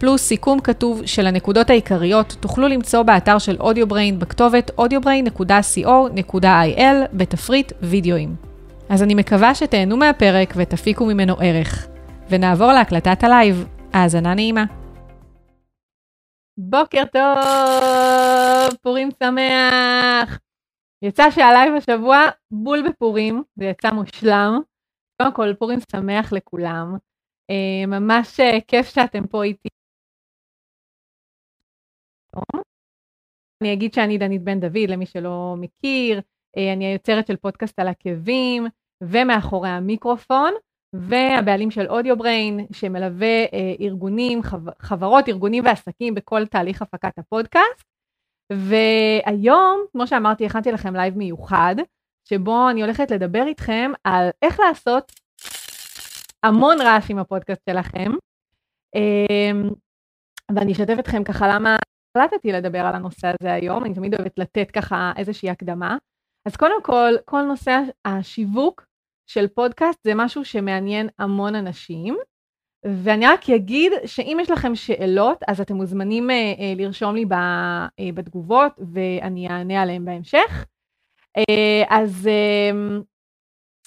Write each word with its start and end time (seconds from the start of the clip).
פלוס 0.00 0.22
סיכום 0.22 0.60
כתוב 0.60 1.06
של 1.06 1.26
הנקודות 1.26 1.70
העיקריות, 1.70 2.36
תוכלו 2.40 2.68
למצוא 2.68 3.02
באתר 3.02 3.38
של 3.38 3.56
אודיובריין 3.60 4.18
בכתובת 4.18 4.70
audiobrain.co.il 4.80 7.08
בתפריט 7.12 7.72
וידאוים. 7.82 8.36
אז 8.88 9.02
אני 9.02 9.14
מקווה 9.14 9.54
שתהנו 9.54 9.96
מהפרק 9.96 10.54
ותפיקו 10.56 11.06
ממנו 11.06 11.36
ערך. 11.40 11.86
ונעבור 12.30 12.72
להקלטת 12.72 13.24
הלייב. 13.24 13.66
האזנה 13.92 14.34
נעימה. 14.34 14.64
בוקר 16.58 17.02
טוב, 17.12 18.76
פורים 18.82 19.08
שמח. 19.22 20.38
יצא 21.02 21.30
שהלייב 21.30 21.74
השבוע 21.74 22.26
בול 22.50 22.88
בפורים, 22.88 23.42
זה 23.56 23.64
יצא 23.64 23.90
מושלם. 23.90 24.60
קודם 25.22 25.34
כל, 25.34 25.54
פורים 25.58 25.78
שמח 25.92 26.32
לכולם. 26.32 26.96
אה, 27.50 27.86
ממש 27.86 28.40
אה, 28.40 28.58
כיף 28.68 28.88
שאתם 28.88 29.26
פה 29.26 29.42
איתי. 29.42 29.68
אני 33.62 33.72
אגיד 33.72 33.94
שאני 33.94 34.18
דנית 34.18 34.42
בן 34.42 34.60
דוד, 34.60 34.88
למי 34.90 35.06
שלא 35.06 35.54
מכיר, 35.58 36.20
אה, 36.56 36.72
אני 36.72 36.86
היוצרת 36.86 37.26
של 37.26 37.36
פודקאסט 37.36 37.78
על 37.78 37.88
עקבים, 37.88 38.66
ומאחורי 39.02 39.68
המיקרופון, 39.68 40.54
והבעלים 40.92 41.70
של 41.70 41.86
אודיו 41.86 42.16
בריין, 42.16 42.66
שמלווה 42.72 43.44
ארגונים, 43.80 44.40
חברות, 44.80 45.28
ארגונים 45.28 45.64
ועסקים 45.64 46.14
בכל 46.14 46.46
תהליך 46.46 46.82
הפקת 46.82 47.18
הפודקאסט. 47.18 47.90
והיום, 48.52 49.84
כמו 49.92 50.06
שאמרתי, 50.06 50.46
הכנתי 50.46 50.72
לכם 50.72 50.96
לייב 50.96 51.16
מיוחד, 51.16 51.74
שבו 52.28 52.70
אני 52.70 52.82
הולכת 52.82 53.10
לדבר 53.10 53.46
איתכם 53.46 53.92
על 54.04 54.28
איך 54.42 54.60
לעשות 54.60 55.12
המון 56.42 56.80
רעש 56.80 57.10
עם 57.10 57.18
הפודקאסט 57.18 57.62
שלכם. 57.70 58.12
אמ, 58.94 59.70
ואני 60.54 60.72
אשתף 60.72 60.96
אתכם 60.98 61.24
ככה 61.24 61.48
למה 61.48 61.76
החלטתי 62.16 62.52
לדבר 62.52 62.78
על 62.78 62.94
הנושא 62.94 63.32
הזה 63.40 63.52
היום, 63.52 63.84
אני 63.84 63.94
תמיד 63.94 64.14
אוהבת 64.14 64.38
לתת 64.38 64.70
ככה 64.70 65.12
איזושהי 65.16 65.50
הקדמה. 65.50 65.96
אז 66.46 66.56
קודם 66.56 66.82
כל, 66.82 67.12
כל 67.24 67.42
נושא 67.42 67.80
השיווק 68.04 68.86
של 69.26 69.48
פודקאסט 69.48 69.98
זה 70.04 70.14
משהו 70.14 70.44
שמעניין 70.44 71.08
המון 71.18 71.54
אנשים, 71.54 72.16
ואני 73.04 73.26
רק 73.26 73.50
אגיד 73.50 73.92
שאם 74.06 74.38
יש 74.40 74.50
לכם 74.50 74.74
שאלות, 74.74 75.42
אז 75.48 75.60
אתם 75.60 75.74
מוזמנים 75.74 76.30
אה, 76.30 76.34
אה, 76.34 76.72
לרשום 76.76 77.14
לי 77.14 77.24
ב, 77.24 77.32
אה, 77.32 77.88
בתגובות 78.14 78.72
ואני 78.94 79.48
אענה 79.48 79.82
עליהן 79.82 80.04
בהמשך. 80.04 80.66
אה, 81.38 81.84
אז, 81.88 82.26
אה, 82.26 82.98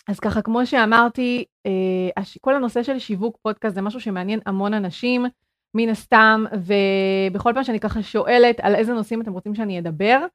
אז 0.08 0.20
ככה, 0.20 0.42
כמו 0.42 0.66
שאמרתי, 0.66 1.46
אה, 1.66 2.24
כל 2.42 2.56
הנושא 2.56 2.84
של 2.84 3.00
שיווק 3.00 3.38
פודקאסט 3.42 3.76
זה 3.76 3.82
משהו 3.82 4.00
שמעניין 4.00 4.40
המון 4.46 4.74
אנשים, 4.74 5.26
מן 5.74 5.90
הסתם, 5.90 6.46
ובכל 6.54 7.52
פעם 7.54 7.64
שאני 7.64 7.80
ככה 7.80 8.04
שואלת 8.04 8.60
על 8.60 8.76
איזה 8.76 8.94
נושאים 8.94 9.22
אתם 9.22 9.34
רוצים 9.34 9.56
שאני 9.56 9.80
אדבר, 9.80 10.26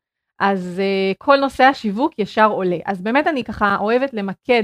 אז 0.40 0.82
כל 1.18 1.36
נושא 1.36 1.64
השיווק 1.64 2.18
ישר 2.18 2.50
עולה. 2.50 2.78
אז 2.84 3.02
באמת 3.02 3.26
אני 3.26 3.44
ככה 3.44 3.76
אוהבת 3.80 4.14
למקד 4.14 4.62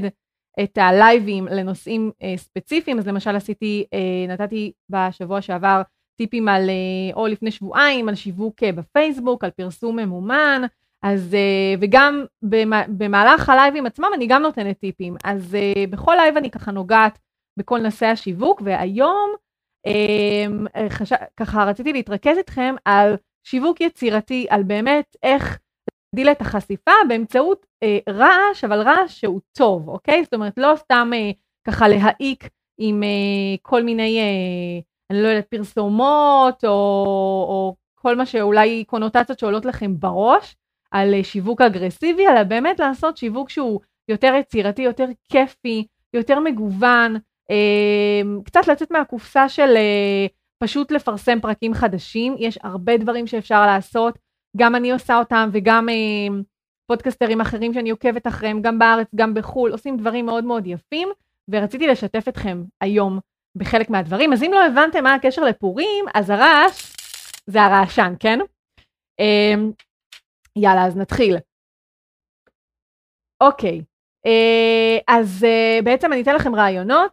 את 0.61 0.79
הלייבים 0.79 1.47
לנושאים 1.51 2.11
ספציפיים, 2.37 2.99
אז 2.99 3.09
למשל 3.09 3.37
עשיתי, 3.37 3.85
נתתי 4.29 4.73
בשבוע 4.91 5.41
שעבר 5.41 5.83
טיפים 6.17 6.49
על, 6.49 6.71
או 7.15 7.27
לפני 7.27 7.51
שבועיים, 7.51 8.09
על 8.09 8.15
שיווק 8.15 8.63
בפייסבוק, 8.63 9.45
על 9.45 9.51
פרסום 9.51 9.97
ממומן, 9.99 10.63
אז, 11.03 11.33
אה, 11.33 11.79
וגם 11.81 12.25
במהלך 12.89 13.49
הלייבים 13.49 13.87
עצמם 13.87 14.09
אני 14.15 14.27
גם 14.27 14.43
נותנת 14.43 14.79
טיפים. 14.79 15.17
אז 15.25 15.57
אה, 15.57 15.91
בכל 15.91 16.15
לייב 16.15 16.37
אני 16.37 16.51
ככה 16.51 16.73
נוגעת 16.73 17.19
בכל 17.57 17.79
נושא 17.79 18.07
השיווק, 18.07 18.63
והיום. 18.65 19.35
ככה 21.37 21.65
רציתי 21.65 21.93
להתרכז 21.93 22.37
איתכם 22.39 22.75
על 22.85 23.17
שיווק 23.47 23.81
יצירתי, 23.81 24.47
על 24.51 24.63
באמת 24.63 25.17
איך 25.23 25.59
להגדיל 26.15 26.33
את 26.33 26.41
החשיפה 26.41 26.93
באמצעות 27.09 27.67
uh, 27.85 28.13
רעש, 28.13 28.65
אבל 28.65 28.83
רעש 28.83 29.21
שהוא 29.21 29.41
טוב, 29.53 29.89
אוקיי? 29.89 30.25
זאת 30.25 30.35
אומרת, 30.35 30.53
לא 30.57 30.73
סתם 30.77 31.11
uh, 31.13 31.35
ככה 31.67 31.89
להעיק 31.89 32.49
עם 32.79 33.03
uh, 33.03 33.59
כל 33.63 33.83
מיני, 33.83 34.21
uh, 34.21 34.85
אני 35.11 35.23
לא 35.23 35.29
יודעת, 35.29 35.47
פרסומות, 35.47 36.65
או, 36.65 36.71
או 37.49 37.77
כל 37.95 38.17
מה 38.17 38.27
שאולי 38.27 38.85
קונוטציות 38.85 39.39
שעולות 39.39 39.65
לכם 39.65 40.01
בראש, 40.01 40.57
על 40.95 41.15
אה, 41.15 41.25
שיווק 41.25 41.61
אגרסיבי, 41.61 42.29
אלא 42.29 42.43
באמת 42.43 42.81
לעשות 42.81 43.17
שיווק 43.17 43.51
שהוא 43.51 43.81
יותר 44.09 44.35
יצירתי, 44.41 44.83
יותר 44.83 45.07
כיפי, 45.29 45.87
יותר 46.15 46.41
מגוון, 46.41 47.17
אה, 47.17 47.21
קצת 48.45 48.69
לצאת 48.69 48.91
מהקופסה 48.91 49.49
של 49.49 49.77
אה, 49.77 50.27
פשוט 50.59 50.91
לפרסם 50.91 51.41
פרקים 51.41 51.75
חדשים. 51.75 52.37
יש 52.39 52.59
הרבה 52.63 52.97
דברים 52.97 53.27
שאפשר 53.27 53.67
לעשות, 53.67 54.19
גם 54.57 54.75
אני 54.75 54.93
עושה 54.93 55.19
אותם 55.19 55.49
וגם 55.53 55.89
פודקסטרים 56.87 57.41
אחרים 57.41 57.75
שאני 57.75 57.91
עוקבת 57.91 58.27
אחריהם, 58.27 58.63
גם 58.63 58.79
בארץ, 58.79 59.07
גם 59.15 59.35
בחו"ל, 59.35 59.73
עושים 59.73 59.97
דברים 59.97 60.27
מאוד 60.27 60.45
מאוד 60.45 60.67
יפים, 60.67 61.09
ורציתי 61.49 61.87
לשתף 61.87 62.29
אתכם 62.29 62.63
היום 62.81 63.19
בחלק 63.57 63.91
מהדברים. 63.91 64.33
אז 64.33 64.43
אם 64.43 64.51
לא 64.55 64.67
הבנתם 64.67 65.05
מה 65.05 65.15
הקשר 65.15 65.43
לפורים, 65.43 66.05
אז 66.15 66.31
הרעש 66.31 66.93
זה 67.47 67.63
הרעשן, 67.63 68.15
כן? 68.21 68.39
יאללה, 70.57 70.87
אז 70.87 70.97
נתחיל. 70.97 71.37
אוקיי, 73.41 73.81
אז 75.09 75.45
אה, 75.45 75.79
בעצם 75.85 76.13
אני 76.13 76.23
אתן 76.23 76.35
לכם 76.35 76.55
רעיונות. 76.55 77.11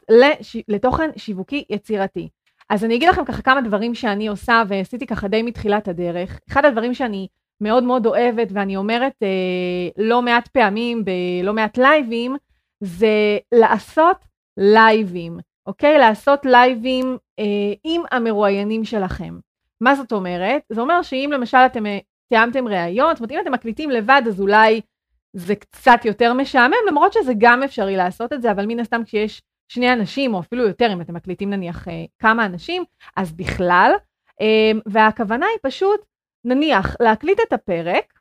לתוכן 0.68 1.10
שיווקי 1.18 1.64
יצירתי. 1.70 2.30
אז 2.70 2.86
אני 2.86 2.96
אגיד 2.96 3.10
לכם 3.10 3.26
ככה 3.26 3.42
כמה 3.42 3.62
דברים 3.62 3.96
שאני 3.96 4.28
עושה 4.28 4.64
ועשיתי 4.68 5.08
ככה 5.08 5.28
די 5.28 5.44
מתחילת 5.44 5.88
הדרך. 5.88 6.40
אחד 6.50 6.66
הדברים 6.66 6.94
שאני 6.94 7.28
מאוד 7.62 7.84
מאוד 7.84 8.06
אוהבת 8.06 8.48
ואני 8.52 8.78
אומרת 8.78 9.14
אה, 9.24 10.04
לא 10.04 10.22
מעט 10.22 10.48
פעמים 10.48 11.06
בלא 11.06 11.54
מעט 11.54 11.78
לייבים, 11.78 12.36
זה 12.84 13.38
לעשות 13.52 14.18
לייבים, 14.58 15.38
אוקיי? 15.66 15.98
לעשות 15.98 16.46
לייבים 16.46 17.18
אה, 17.40 17.74
עם 17.84 18.02
המרואיינים 18.12 18.86
שלכם. 18.86 19.40
מה 19.82 19.96
זאת 19.96 20.12
אומרת? 20.12 20.62
זה 20.70 20.82
אומר 20.82 21.02
שאם 21.02 21.30
למשל 21.34 21.58
אתם 21.58 21.86
אה, 21.86 22.00
תיאמתם 22.30 22.68
ראיון, 22.68 23.16
זאת 23.16 23.20
אומרת 23.20 23.32
אם 23.32 23.40
אתם 23.42 23.52
מקליטים 23.52 23.90
לבד 23.90 24.22
אז 24.28 24.42
אולי 24.42 24.82
זה 25.34 25.56
קצת 25.56 26.06
יותר 26.06 26.34
משעמם, 26.34 26.74
למרות 26.88 27.14
שזה 27.14 27.34
גם 27.38 27.64
אפשרי 27.64 27.96
לעשות 27.96 28.34
את 28.34 28.42
זה, 28.42 28.52
אבל 28.52 28.66
מן 28.66 28.80
הסתם 28.80 29.04
כשיש 29.06 29.42
שני 29.72 29.94
אנשים, 29.94 30.34
או 30.34 30.40
אפילו 30.40 30.68
יותר, 30.68 30.94
אם 30.94 31.02
אתם 31.02 31.14
מקליטים 31.14 31.50
נניח 31.50 31.88
אה, 31.88 32.06
כמה 32.20 32.46
אנשים, 32.46 32.84
אז 33.16 33.32
בכלל. 33.32 33.92
אה, 34.42 34.72
והכוונה 34.86 35.46
היא 35.46 35.58
פשוט, 35.62 36.00
נניח, 36.46 36.96
להקליט 37.00 37.40
את 37.48 37.54
הפרק, 37.54 38.14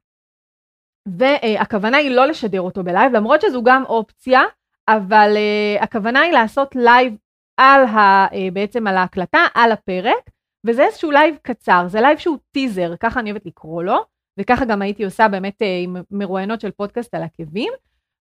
והכוונה 1.19 1.97
היא 1.97 2.11
לא 2.11 2.27
לשדר 2.27 2.61
אותו 2.61 2.85
בלייב, 2.85 3.13
למרות 3.13 3.41
שזו 3.41 3.63
גם 3.63 3.85
אופציה, 3.85 4.41
אבל 4.89 5.37
אה, 5.37 5.83
הכוונה 5.83 6.21
היא 6.21 6.33
לעשות 6.33 6.77
לייב 6.77 7.17
על 7.57 7.85
ה, 7.85 8.27
בעצם 8.53 8.87
על 8.87 8.97
ההקלטה, 8.97 9.47
על 9.55 9.73
הפרק, 9.73 10.31
וזה 10.67 10.85
איזשהו 10.85 11.11
לייב 11.11 11.37
קצר, 11.43 11.85
זה 11.87 12.01
לייב 12.01 12.19
שהוא 12.19 12.39
טיזר, 12.51 12.97
ככה 13.01 13.21
אני 13.21 13.31
אוהבת 13.31 13.47
לקרוא 13.47 13.83
לו, 13.83 14.05
וככה 14.41 14.65
גם 14.65 14.83
הייתי 14.83 15.05
עושה 15.05 15.29
באמת 15.29 15.63
אה, 15.63 15.81
עם 15.83 15.97
מרואיינות 16.11 16.61
של 16.61 16.71
פודקאסט 16.71 17.15
על 17.15 17.23
עקבים, 17.23 17.73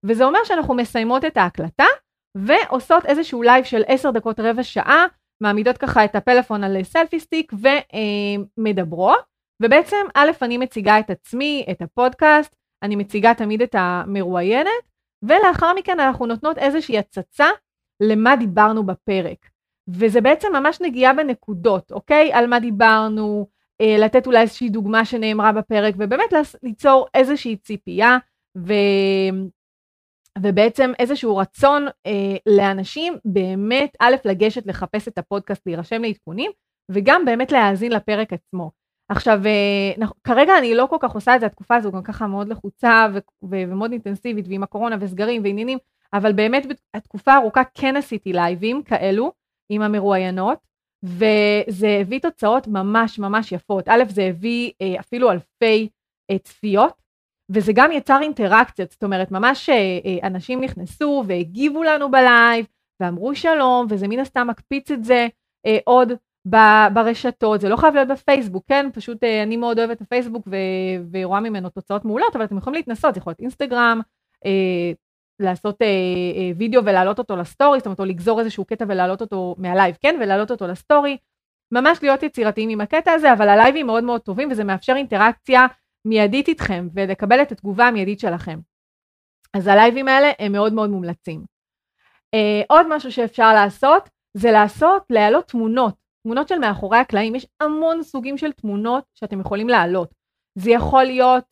וזה 0.05 0.25
אומר 0.25 0.39
שאנחנו 0.45 0.75
מסיימות 0.75 1.25
את 1.25 1.37
ההקלטה, 1.37 1.87
ועושות 2.35 3.07
איזשהו 3.07 3.43
לייב 3.43 3.65
של 3.65 3.83
10 3.87 4.11
דקות 4.11 4.41
רבע 4.41 4.63
שעה, 4.63 5.07
מעמידות 5.41 5.79
ככה 5.79 6.05
את 6.05 6.17
הפלאפון 6.17 6.65
על 6.65 6.83
סלפי 6.83 7.21
stick 7.21 7.53
ומדברות, 8.59 9.19
ובעצם 9.63 10.07
א', 10.15 10.31
אני 10.43 10.59
מציגה 10.59 10.99
את 10.99 11.11
עצמי, 11.11 11.67
את 11.71 11.83
הפודקאסט, 11.83 12.57
אני 12.83 12.97
מציגה 12.97 13.35
תמיד 13.35 13.63
את 13.63 13.75
המרואיינת, 13.79 14.71
ולאחר 15.23 15.75
מכן 15.75 16.01
אנחנו 16.01 16.27
נותנות 16.27 16.59
איזושהי 16.59 16.99
הצצה 16.99 17.47
למה 18.03 18.37
דיברנו 18.37 18.87
בפרק. 18.87 19.39
וזה 19.89 20.21
בעצם 20.21 20.49
ממש 20.53 20.81
נגיעה 20.81 21.15
בנקודות, 21.15 21.93
אוקיי? 21.93 22.33
על 22.33 22.47
מה 22.47 22.61
דיברנו, 22.61 23.47
לתת 23.83 24.27
אולי 24.27 24.41
איזושהי 24.41 24.69
דוגמה 24.69 25.05
שנאמרה 25.05 25.53
בפרק, 25.53 25.95
ובאמת 25.99 26.33
ליצור 26.63 27.07
איזושהי 27.15 27.57
ציפייה, 27.57 28.19
ו... 28.59 28.73
ובעצם 30.43 30.93
איזשהו 30.99 31.37
רצון 31.37 31.87
אה, 32.07 32.37
לאנשים 32.47 33.17
באמת, 33.25 33.97
א', 34.01 34.15
לגשת 34.25 34.67
לחפש 34.67 35.09
את 35.09 35.19
הפודקאסט, 35.19 35.67
להירשם 35.67 36.03
לעדכונים, 36.03 36.51
וגם 36.91 37.25
באמת 37.25 37.53
להאזין 37.53 37.93
לפרק 37.93 38.33
עצמו. 38.33 38.71
עכשיו, 39.09 39.41
אה, 39.47 40.07
כרגע 40.25 40.59
אני 40.59 40.75
לא 40.75 40.87
כל 40.91 40.97
כך 41.01 41.13
עושה 41.13 41.35
את 41.35 41.41
זה, 41.41 41.47
התקופה 41.47 41.77
הזו 41.77 41.93
גם 41.93 42.03
ככה 42.03 42.27
מאוד 42.27 42.49
לחוצה 42.49 43.07
ומאוד 43.43 43.93
אינטנסיבית, 43.93 44.49
ועם 44.49 44.63
הקורונה 44.63 44.97
וסגרים 45.01 45.43
ועניינים, 45.45 45.79
אבל 46.13 46.33
באמת 46.33 46.67
התקופה 46.95 47.33
הארוכה 47.33 47.63
כן 47.75 47.97
עשיתי 47.97 48.33
לייבים 48.33 48.83
כאלו 48.83 49.33
עם 49.69 49.83
המרואיינות, 49.83 50.59
וזה 51.05 51.99
הביא 52.01 52.21
תוצאות 52.21 52.67
ממש 52.67 53.19
ממש 53.19 53.53
יפות. 53.53 53.89
א', 53.89 54.03
זה 54.09 54.23
הביא 54.23 54.73
אה, 54.83 55.01
אפילו 55.01 55.31
אלפי 55.31 55.89
אה, 56.31 56.39
צפיות, 56.39 57.03
וזה 57.51 57.73
גם 57.75 57.93
יצר 57.93 58.19
אינטראקציות, 58.23 58.91
זאת 58.91 59.05
אומרת, 59.05 59.31
ממש 59.31 59.71
אנשים 60.23 60.61
נכנסו 60.61 61.25
והגיבו 61.27 61.83
לנו 61.83 62.11
בלייב, 62.11 62.67
ואמרו 63.01 63.35
שלום, 63.35 63.87
וזה 63.91 64.09
מן 64.09 64.19
הסתם 64.19 64.47
מקפיץ 64.47 64.91
את 64.91 65.05
זה 65.05 65.27
עוד 65.85 66.13
ברשתות, 66.93 67.61
זה 67.61 67.69
לא 67.69 67.77
חייב 67.77 67.95
להיות 67.95 68.09
בפייסבוק, 68.09 68.65
כן? 68.69 68.87
פשוט 68.95 69.25
אה, 69.25 69.43
אני 69.43 69.57
מאוד 69.57 69.79
אוהבת 69.79 69.97
את 69.97 70.01
הפייסבוק 70.01 70.49
ורואה 71.13 71.41
ממנו 71.41 71.71
תוצאות 71.71 72.05
מעולות, 72.05 72.37
אבל 72.37 72.45
אתם 72.45 72.59
יכולים 72.59 72.75
להתנסות, 72.75 73.15
זה 73.15 73.19
יכול 73.19 73.31
להיות 73.31 73.41
אינסטגרם, 73.41 74.01
אה, 74.47 74.93
לעשות 75.41 75.83
אה, 75.83 75.87
אה, 75.87 76.51
וידאו 76.57 76.85
ולהעלות 76.85 77.19
אותו 77.19 77.37
לסטורי, 77.37 77.79
זאת 77.79 77.87
אומרת, 77.87 78.01
או 78.01 78.05
לגזור 78.05 78.41
איזשהו 78.41 78.65
קטע 78.65 78.85
ולהעלות 78.89 79.21
אותו 79.21 79.55
מהלייב, 79.59 79.97
כן? 80.01 80.19
ולהעלות 80.21 80.51
אותו 80.51 80.67
לסטורי. 80.67 81.17
ממש 81.73 81.99
להיות 82.03 82.23
יצירתיים 82.23 82.71
עם 82.71 82.81
הקטע 82.81 83.13
הזה, 83.13 83.33
אבל 83.33 83.49
הלייבים 83.49 83.87
מאוד 83.87 84.05
מאוד 84.05 84.21
טובים 84.21 84.49
וזה 84.51 84.65
מאפשר 84.65 84.93
אינטראקציה 84.97 85.67
מיידית 86.05 86.49
איתכם 86.49 86.89
ולקבל 86.95 87.43
את 87.43 87.53
התגובה 87.53 87.87
המיידית 87.87 88.21
שלכם. 88.21 88.59
אז 89.55 89.67
הלייבים 89.67 90.09
האלה 90.09 90.31
הם 90.39 90.53
מאוד 90.53 90.73
מאוד 90.73 90.91
מומלצים. 90.91 91.45
אה, 92.35 92.63
עוד 92.69 92.87
משהו 92.97 93.13
שאפשר 93.13 93.55
לעשות 93.55 94.09
זה 94.35 94.51
לעשות, 94.51 95.03
להעלות 95.11 95.49
תמונות 95.49 95.95
תמונות 96.29 96.49
של 96.49 96.59
מאחורי 96.59 96.99
הקלעים, 96.99 97.35
יש 97.35 97.47
המון 97.61 98.03
סוגים 98.03 98.39
של 98.39 98.53
תמונות 98.53 99.05
שאתם 99.15 99.41
יכולים 99.41 99.69
להעלות. 99.69 100.15
זה 100.55 100.71
יכול 100.71 101.05
להיות 101.05 101.45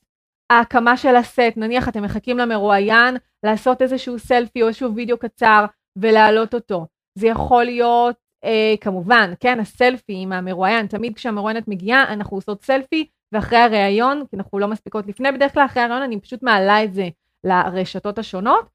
ההקמה 0.50 0.96
של 0.96 1.16
הסט, 1.16 1.52
נניח 1.56 1.88
אתם 1.88 2.02
מחכים 2.02 2.38
למרואיין 2.38 3.16
לעשות 3.46 3.82
איזשהו 3.82 4.18
סלפי 4.18 4.62
או 4.62 4.68
איזשהו 4.68 4.94
וידאו 4.94 5.18
קצר 5.18 5.64
ולהעלות 5.96 6.54
אותו. 6.54 6.86
זה 7.14 7.26
יכול 7.26 7.64
להיות 7.64 8.16
אה, 8.44 8.74
כמובן, 8.80 9.32
כן, 9.40 9.60
הסלפי 9.60 10.14
עם 10.16 10.32
המרואיין, 10.32 10.86
תמיד 10.86 11.14
כשהמרואיינת 11.14 11.68
מגיעה 11.68 12.12
אנחנו 12.12 12.36
עושות 12.36 12.64
סלפי 12.64 13.06
ואחרי 13.32 13.58
הראיון, 13.58 14.24
כי 14.30 14.36
אנחנו 14.36 14.58
לא 14.58 14.68
מספיקות 14.68 15.06
לפני 15.06 15.32
בדרך 15.32 15.54
כלל, 15.54 15.64
אחרי 15.64 15.82
הראיון 15.82 16.02
אני 16.02 16.20
פשוט 16.20 16.42
מעלה 16.42 16.84
את 16.84 16.94
זה 16.94 17.08
לרשתות 17.44 18.18
השונות. 18.18 18.68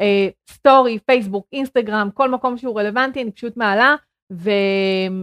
אה, 0.00 0.28
סטורי, 0.50 0.98
פייסבוק, 1.06 1.46
אינסטגרם, 1.52 2.08
כל 2.14 2.30
מקום 2.30 2.58
שהוא 2.58 2.80
רלוונטי, 2.80 3.22
אני 3.22 3.30
פשוט 3.30 3.56
מעלה 3.56 3.94
ו... 4.32 4.50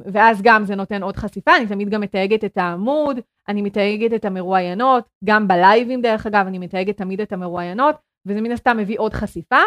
ואז 0.06 0.42
גם 0.42 0.66
זה 0.66 0.76
נותן 0.76 1.04
עוד 1.04 1.16
חשיפה, 1.18 1.58
אני 1.58 1.68
תמיד 1.68 1.90
גם 1.90 2.02
מתייגת 2.02 2.44
את 2.44 2.58
העמוד, 2.58 3.20
אני 3.48 3.62
מתייגת 3.62 4.14
את 4.14 4.26
המרואיינות, 4.26 5.04
גם 5.24 5.48
בלייבים 5.48 6.02
דרך 6.02 6.26
אגב, 6.26 6.48
אני 6.48 6.60
מתייגת 6.60 6.98
תמיד 6.98 7.22
את 7.22 7.34
המרואיינות, 7.34 7.96
וזה 8.26 8.42
מן 8.42 8.52
הסתם 8.52 8.78
מביא 8.78 9.00
עוד 9.00 9.14
חשיפה. 9.14 9.62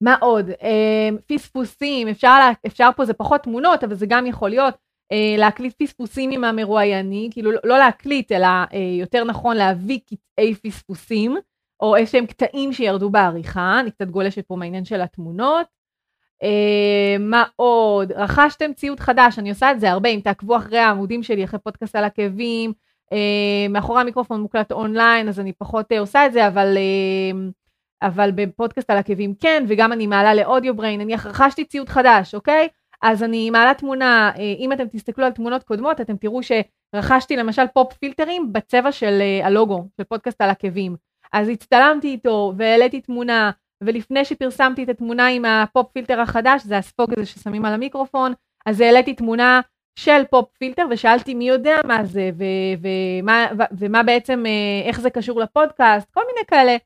מה 0.00 0.16
עוד? 0.20 0.50
אה, 0.50 1.08
פספוסים, 1.26 2.08
אפשר, 2.08 2.38
לה... 2.38 2.50
אפשר 2.66 2.90
פה, 2.96 3.04
זה 3.04 3.14
פחות 3.14 3.42
תמונות, 3.42 3.84
אבל 3.84 3.94
זה 3.94 4.06
גם 4.08 4.26
יכול 4.26 4.50
להיות 4.50 4.74
אה, 5.12 5.34
להקליט 5.38 5.82
פספוסים 5.82 6.30
עם 6.30 6.44
המרואיינים, 6.44 7.30
כאילו 7.30 7.50
לא 7.64 7.78
להקליט, 7.78 8.32
אלא 8.32 8.46
אה, 8.46 8.68
יותר 9.00 9.24
נכון 9.24 9.56
להביא 9.56 9.98
קטעי 10.06 10.54
פספוסים, 10.54 11.36
או 11.80 11.96
איזשהם 11.96 12.26
קטעים 12.26 12.72
שירדו 12.72 13.10
בעריכה, 13.10 13.80
אני 13.80 13.90
קצת 13.90 14.08
גולשת 14.08 14.46
פה 14.46 14.56
מהעניין 14.56 14.84
של 14.84 15.00
התמונות. 15.00 15.66
אה, 16.42 17.18
מה 17.20 17.44
עוד? 17.56 18.12
רכשתם 18.12 18.72
ציוד 18.72 19.00
חדש, 19.00 19.38
אני 19.38 19.50
עושה 19.50 19.70
את 19.72 19.80
זה 19.80 19.90
הרבה, 19.90 20.08
אם 20.08 20.20
תעקבו 20.24 20.56
אחרי 20.56 20.78
העמודים 20.78 21.22
שלי, 21.22 21.44
אחרי 21.44 21.60
פודקאסט 21.60 21.96
על 21.96 22.04
עקבים, 22.04 22.72
מאחורי 23.68 24.00
המיקרופון 24.00 24.40
מוקלט 24.40 24.72
אונליין, 24.72 25.28
אז 25.28 25.40
אני 25.40 25.52
פחות 25.52 25.92
אה, 25.92 25.98
עושה 25.98 26.26
את 26.26 26.32
זה, 26.32 26.48
אבל, 26.48 26.76
אה, 26.76 27.36
אבל 28.02 28.30
בפודקאסט 28.34 28.90
על 28.90 28.98
עקבים 28.98 29.34
כן, 29.34 29.64
וגם 29.68 29.92
אני 29.92 30.06
מעלה 30.06 30.34
ל 30.34 30.41
Audio 30.41 30.76
Brain, 30.76 31.00
אני 31.00 31.14
רכשתי 31.14 31.64
ציוד 31.64 31.88
חדש, 31.88 32.34
אוקיי? 32.34 32.68
אז 33.02 33.22
אני 33.22 33.50
מעלה 33.50 33.74
תמונה, 33.74 34.32
אם 34.58 34.72
אתם 34.72 34.88
תסתכלו 34.88 35.24
על 35.24 35.32
תמונות 35.32 35.62
קודמות, 35.62 36.00
אתם 36.00 36.16
תראו 36.16 36.40
שרכשתי 36.42 37.36
למשל 37.36 37.66
פופ 37.74 37.92
פילטרים 37.92 38.52
בצבע 38.52 38.92
של 38.92 39.22
הלוגו, 39.42 39.84
של 39.96 40.04
פודקאסט 40.04 40.40
על 40.40 40.50
עקבים. 40.50 40.96
אז 41.32 41.48
הצטלמתי 41.48 42.08
איתו 42.08 42.52
והעליתי 42.56 43.00
תמונה, 43.00 43.50
ולפני 43.80 44.24
שפרסמתי 44.24 44.84
את 44.84 44.88
התמונה 44.88 45.26
עם 45.26 45.44
ה 45.44 45.55
pop 45.55 45.86
filter 45.92 46.20
החדש, 46.20 46.62
זה 46.62 46.78
הספוג 46.78 47.12
הזה 47.12 47.26
ששמים 47.26 47.64
על 47.64 47.72
המיקרופון, 47.72 48.32
אז 48.66 48.80
העליתי 48.80 49.14
תמונה 49.14 49.60
של 49.98 50.24
pop 50.30 50.48
filter 50.58 50.86
ושאלתי 50.90 51.34
מי 51.34 51.48
יודע 51.48 51.76
מה 51.84 52.04
זה 52.04 52.30
ו- 52.38 52.86
ומה, 53.22 53.46
ו- 53.58 53.74
ומה 53.78 54.02
בעצם, 54.02 54.46
אה, 54.46 54.88
איך 54.88 55.00
זה 55.00 55.10
קשור 55.10 55.40
לפודקאסט, 55.40 56.10
כל 56.10 56.22
מיני 56.26 56.46
כאלה 56.46 56.76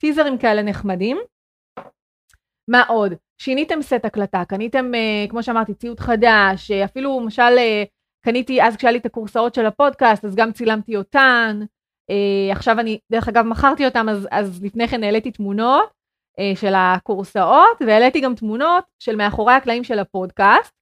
טיזרים 0.00 0.38
כאלה 0.38 0.62
נחמדים. 0.62 1.18
מה 2.68 2.82
עוד? 2.88 3.14
שיניתם 3.38 3.82
סט 3.82 4.04
הקלטה, 4.04 4.44
קניתם, 4.44 4.94
אה, 4.94 5.26
כמו 5.28 5.42
שאמרתי, 5.42 5.74
ציוד 5.74 6.00
חדש, 6.00 6.70
אפילו 6.70 7.20
למשל 7.20 7.58
קניתי, 8.24 8.62
אז 8.62 8.76
כשהיה 8.76 8.92
לי 8.92 8.98
את 8.98 9.06
הכורסאות 9.06 9.54
של 9.54 9.66
הפודקאסט, 9.66 10.24
אז 10.24 10.34
גם 10.36 10.52
צילמתי 10.52 10.96
אותן. 10.96 11.60
עכשיו 12.52 12.80
אני, 12.80 12.98
דרך 13.12 13.28
אגב, 13.28 13.44
מכרתי 13.44 13.84
אותן, 13.86 14.08
אז, 14.08 14.28
אז 14.30 14.64
לפני 14.64 14.88
כן 14.88 15.04
העליתי 15.04 15.30
תמונות. 15.30 16.00
אה, 16.38 16.52
של 16.56 16.72
הקורסאות, 16.76 17.82
והעליתי 17.86 18.20
גם 18.20 18.34
תמונות 18.34 18.84
של 18.98 19.16
מאחורי 19.16 19.52
הקלעים 19.52 19.84
של 19.84 19.98
הפודקאסט, 19.98 20.72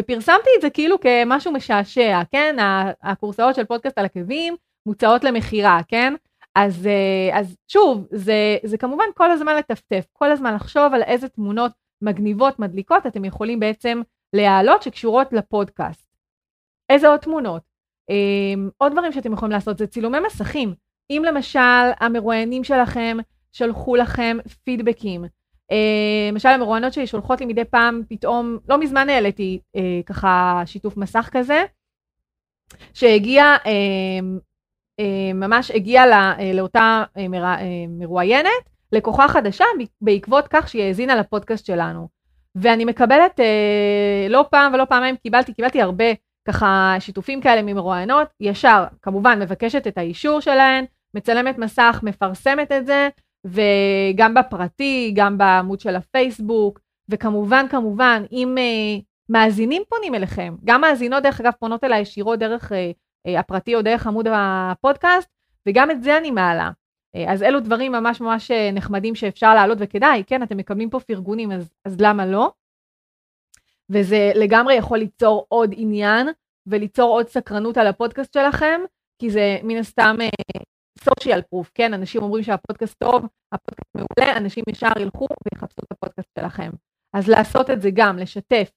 ופרסמתי 0.00 0.50
את 0.56 0.62
זה 0.62 0.70
כאילו 0.70 1.00
כמשהו 1.00 1.52
משעשע, 1.52 2.22
כן? 2.32 2.56
הקורסאות 3.02 3.54
של 3.54 3.64
פודקאסט 3.64 3.98
על 3.98 4.04
עקבים 4.04 4.56
מוצעות 4.86 5.24
למכירה, 5.24 5.80
כן? 5.88 6.14
אז, 6.54 6.86
אה, 6.86 7.38
אז 7.38 7.56
שוב, 7.68 8.06
זה, 8.10 8.56
זה 8.64 8.78
כמובן 8.78 9.04
כל 9.14 9.30
הזמן 9.30 9.56
לטפטף, 9.56 10.04
כל 10.12 10.32
הזמן 10.32 10.54
לחשוב 10.54 10.94
על 10.94 11.02
איזה 11.02 11.28
תמונות 11.28 11.72
מגניבות, 12.02 12.58
מדליקות, 12.58 13.06
אתם 13.06 13.24
יכולים 13.24 13.60
בעצם 13.60 14.02
להעלות 14.32 14.82
שקשורות 14.82 15.32
לפודקאסט. 15.32 16.08
איזה 16.90 17.08
עוד 17.08 17.20
תמונות? 17.20 17.62
אה, 18.10 18.14
עוד 18.78 18.92
דברים 18.92 19.12
שאתם 19.12 19.32
יכולים 19.32 19.52
לעשות 19.52 19.78
זה 19.78 19.86
צילומי 19.86 20.18
מסכים. 20.26 20.74
אם 21.10 21.22
למשל 21.26 21.60
המרואיינים 22.00 22.64
שלכם 22.64 23.16
שלחו 23.52 23.96
לכם 23.96 24.36
פידבקים. 24.64 25.24
אה, 25.70 26.28
למשל 26.32 26.48
המרואיינות 26.48 26.92
שלי 26.92 27.06
שולחות 27.06 27.40
לי 27.40 27.46
מדי 27.46 27.64
פעם 27.64 28.02
פתאום, 28.08 28.58
לא 28.68 28.78
מזמן 28.78 29.08
העליתי 29.08 29.60
אה, 29.76 30.00
ככה 30.06 30.62
שיתוף 30.66 30.96
מסך 30.96 31.28
כזה, 31.32 31.64
שהגיע, 32.94 33.44
אה, 33.66 34.20
ממש 35.34 35.70
הגיע 35.70 36.06
לא, 36.06 36.52
לאותה 36.54 37.04
מרואיינת, 37.88 38.50
לקוחה 38.92 39.28
חדשה 39.28 39.64
בעקבות 40.00 40.48
כך 40.50 40.68
שהיא 40.68 40.82
האזינה 40.82 41.14
לפודקאסט 41.14 41.66
שלנו. 41.66 42.08
ואני 42.54 42.84
מקבלת 42.84 43.40
לא 44.30 44.44
פעם 44.50 44.74
ולא 44.74 44.84
פעמיים 44.84 45.16
קיבלתי, 45.16 45.54
קיבלתי 45.54 45.82
הרבה 45.82 46.04
ככה 46.48 46.96
שיתופים 46.98 47.40
כאלה 47.40 47.62
ממרואיינות, 47.62 48.28
ישר 48.40 48.84
כמובן 49.02 49.42
מבקשת 49.42 49.86
את 49.86 49.98
האישור 49.98 50.40
שלהן, 50.40 50.84
מצלמת 51.14 51.58
מסך, 51.58 52.00
מפרסמת 52.02 52.72
את 52.72 52.86
זה, 52.86 53.08
וגם 53.44 54.34
בפרטי, 54.34 55.12
גם 55.16 55.38
בעמוד 55.38 55.80
של 55.80 55.96
הפייסבוק, 55.96 56.80
וכמובן, 57.08 57.66
כמובן, 57.70 58.22
אם 58.32 58.56
uh, 58.58 59.02
מאזינים 59.28 59.82
פונים 59.88 60.14
אליכם, 60.14 60.54
גם 60.64 60.80
מאזינות, 60.80 61.22
דרך 61.22 61.40
אגב, 61.40 61.52
פונות 61.58 61.84
אליי 61.84 62.00
ישירות 62.00 62.38
דרך 62.38 62.72
uh, 62.72 62.74
uh, 63.28 63.38
הפרטי 63.38 63.74
או 63.74 63.82
דרך 63.82 64.06
עמוד 64.06 64.26
הפודקאסט, 64.30 65.28
וגם 65.68 65.90
את 65.90 66.02
זה 66.02 66.18
אני 66.18 66.30
מעלה. 66.30 66.70
Uh, 67.16 67.30
אז 67.30 67.42
אלו 67.42 67.60
דברים 67.60 67.92
ממש 67.92 68.20
ממש 68.20 68.50
נחמדים 68.72 69.14
שאפשר 69.14 69.54
להעלות, 69.54 69.78
וכדאי, 69.80 70.22
כן, 70.26 70.42
אתם 70.42 70.56
מקבלים 70.56 70.90
פה 70.90 71.00
פרגונים, 71.00 71.52
אז, 71.52 71.70
אז 71.84 72.00
למה 72.00 72.26
לא? 72.26 72.52
וזה 73.90 74.32
לגמרי 74.34 74.74
יכול 74.74 74.98
ליצור 74.98 75.46
עוד 75.48 75.74
עניין, 75.76 76.28
וליצור 76.66 77.10
עוד 77.10 77.28
סקרנות 77.28 77.76
על 77.76 77.86
הפודקאסט 77.86 78.34
שלכם, 78.34 78.80
כי 79.18 79.30
זה 79.30 79.58
מן 79.62 79.76
הסתם 79.76 80.16
סושיאל 81.04 81.42
פרוף, 81.42 81.70
כן? 81.74 81.94
אנשים 81.94 82.22
אומרים 82.22 82.44
שהפודקאסט 82.44 82.98
טוב, 82.98 83.26
הפודקאסט 83.52 83.90
מעולה, 83.94 84.36
אנשים 84.36 84.64
ישר 84.68 84.92
ילכו 85.00 85.26
ויחפשו 85.44 85.80
את 85.84 85.92
הפודקאסט 85.92 86.28
שלכם. 86.38 86.70
אז 87.12 87.28
לעשות 87.28 87.70
את 87.70 87.82
זה 87.82 87.90
גם, 87.94 88.18
לשתף 88.18 88.70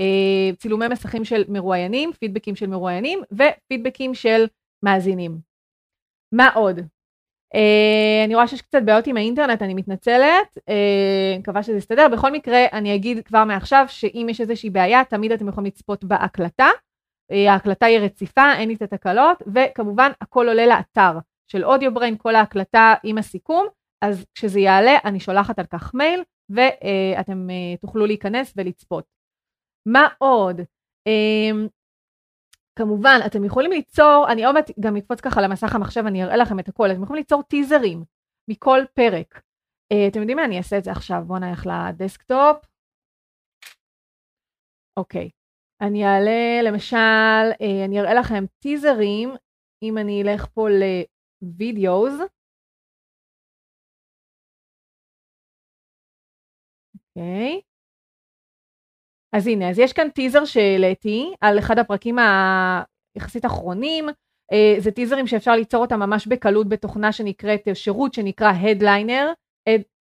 אה, 0.00 0.56
צילומי 0.58 0.88
מסכים 0.88 1.24
של 1.24 1.44
מרואיינים, 1.48 2.12
פידבקים 2.20 2.56
של 2.56 2.66
מרואיינים 2.66 3.22
ופידבקים 3.32 4.14
של 4.14 4.46
מאזינים. 4.84 5.38
מה 6.32 6.48
עוד? 6.54 6.80
אה, 7.54 8.24
אני 8.24 8.34
רואה 8.34 8.46
שיש 8.46 8.62
קצת 8.62 8.82
בעיות 8.84 9.06
עם 9.06 9.16
האינטרנט, 9.16 9.62
אני 9.62 9.74
מתנצלת, 9.74 10.58
אה, 10.68 11.36
מקווה 11.38 11.62
שזה 11.62 11.76
יסתדר. 11.76 12.08
בכל 12.08 12.32
מקרה, 12.32 12.66
אני 12.72 12.94
אגיד 12.94 13.24
כבר 13.24 13.44
מעכשיו 13.44 13.84
שאם 13.88 14.26
יש 14.30 14.40
איזושהי 14.40 14.70
בעיה, 14.70 15.04
תמיד 15.04 15.32
אתם 15.32 15.48
יכולים 15.48 15.66
לצפות 15.66 16.04
בהקלטה. 16.04 16.68
אה, 17.32 17.52
ההקלטה 17.52 17.86
היא 17.86 17.98
רציפה, 17.98 18.52
אין 18.52 18.68
לי 18.68 18.74
את 18.74 18.82
התקלות, 18.82 19.42
וכמובן 19.54 20.12
הכל 20.20 20.48
עולה 20.48 20.66
לאתר. 20.66 21.18
של 21.52 21.64
Audio 21.64 21.94
Brain, 21.94 22.18
כל 22.18 22.34
ההקלטה 22.34 22.94
עם 23.04 23.18
הסיכום, 23.18 23.66
אז 24.04 24.26
כשזה 24.34 24.60
יעלה 24.60 24.98
אני 25.04 25.20
שולחת 25.20 25.58
על 25.58 25.66
כך 25.66 25.94
מייל 25.94 26.22
ואתם 26.50 27.48
אה, 27.48 27.80
תוכלו 27.80 28.06
להיכנס 28.06 28.54
ולצפות. 28.56 29.04
מה 29.88 30.08
עוד? 30.18 30.60
אמ, 31.08 31.68
כמובן, 32.78 33.18
אתם 33.26 33.44
יכולים 33.44 33.72
ליצור, 33.72 34.26
אני 34.32 34.44
עוד 34.44 34.54
מעט 34.54 34.70
גם 34.80 34.96
אקפוץ 34.96 35.20
ככה 35.20 35.40
למסך 35.40 35.74
המחשב, 35.74 36.02
אני 36.06 36.24
אראה 36.24 36.36
לכם 36.36 36.58
את 36.58 36.68
הכל, 36.68 36.90
אתם 36.92 37.02
יכולים 37.02 37.20
ליצור 37.20 37.42
טיזרים 37.42 38.04
מכל 38.50 38.80
פרק. 38.94 39.42
אה, 39.92 40.08
אתם 40.10 40.20
יודעים 40.20 40.36
מה? 40.36 40.44
אני 40.44 40.58
אעשה 40.58 40.78
את 40.78 40.84
זה 40.84 40.90
עכשיו. 40.90 41.22
בואו 41.26 41.38
נלך 41.38 41.66
ל 41.66 41.76
desktop. 41.76 42.56
אוקיי. 44.96 45.30
אני 45.80 46.04
אעלה, 46.04 46.62
למשל, 46.62 46.96
uh, 47.52 47.84
אני 47.86 48.00
אראה 48.00 48.14
לכם 48.14 48.44
טיזרים, 48.58 49.30
אם 49.82 49.98
אני 49.98 50.22
אלך 50.22 50.46
פה 50.54 50.68
לוידאוז. 51.42 52.14
אוקיי. 57.16 57.60
Okay. 57.60 57.72
אז 59.32 59.46
הנה, 59.46 59.70
אז 59.70 59.78
יש 59.78 59.92
כאן 59.92 60.08
טיזר 60.08 60.44
שהעליתי 60.44 61.34
על 61.40 61.58
אחד 61.58 61.78
הפרקים 61.78 62.16
היחסית 62.18 63.46
אחרונים. 63.46 64.08
אה, 64.52 64.74
זה 64.78 64.90
טיזרים 64.90 65.26
שאפשר 65.26 65.52
ליצור 65.52 65.80
אותם 65.80 66.00
ממש 66.00 66.26
בקלות 66.26 66.68
בתוכנה 66.68 67.12
שנקראת, 67.12 67.68
אה, 67.68 67.74
שירות 67.74 68.14
שנקרא 68.14 68.52
Headliner, 68.52 69.26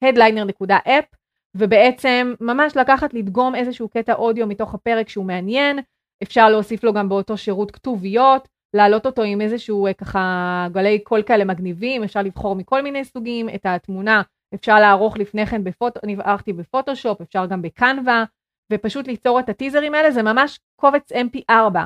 headliner.app, 0.06 1.16
ובעצם 1.58 2.34
ממש 2.42 2.78
לקחת, 2.78 3.14
לדגום 3.14 3.56
איזשהו 3.56 3.90
קטע 3.90 4.14
אודיו 4.14 4.48
מתוך 4.48 4.74
הפרק 4.74 5.10
שהוא 5.10 5.26
מעניין, 5.26 5.80
אפשר 6.24 6.50
להוסיף 6.50 6.84
לו 6.84 6.94
גם 6.94 7.10
באותו 7.10 7.38
שירות 7.38 7.72
כתוביות, 7.72 8.48
להעלות 8.74 9.06
אותו 9.06 9.24
עם 9.24 9.42
איזשהו 9.42 9.88
אה, 9.88 9.94
ככה 9.94 10.68
גלי 10.72 11.00
קול 11.00 11.24
כאלה 11.24 11.46
מגניבים, 11.46 12.04
אפשר 12.04 12.22
לבחור 12.22 12.56
מכל 12.56 12.82
מיני 12.82 13.06
סוגים, 13.06 13.50
את 13.50 13.66
התמונה 13.66 14.22
אפשר 14.54 14.80
לערוך 14.80 15.18
לפני 15.18 15.46
כן, 15.46 15.64
בפוט... 15.64 15.98
אני 16.04 16.16
ערכתי 16.24 16.54
בפוטושופ, 16.54 17.22
אפשר 17.22 17.46
גם 17.46 17.62
בקנווה, 17.62 18.24
ופשוט 18.72 19.08
ליצור 19.08 19.40
את 19.40 19.50
הטיזרים 19.50 19.96
האלה, 19.96 20.12
זה 20.12 20.24
ממש 20.24 20.60
קובץ 20.76 21.12
mp4 21.12 21.78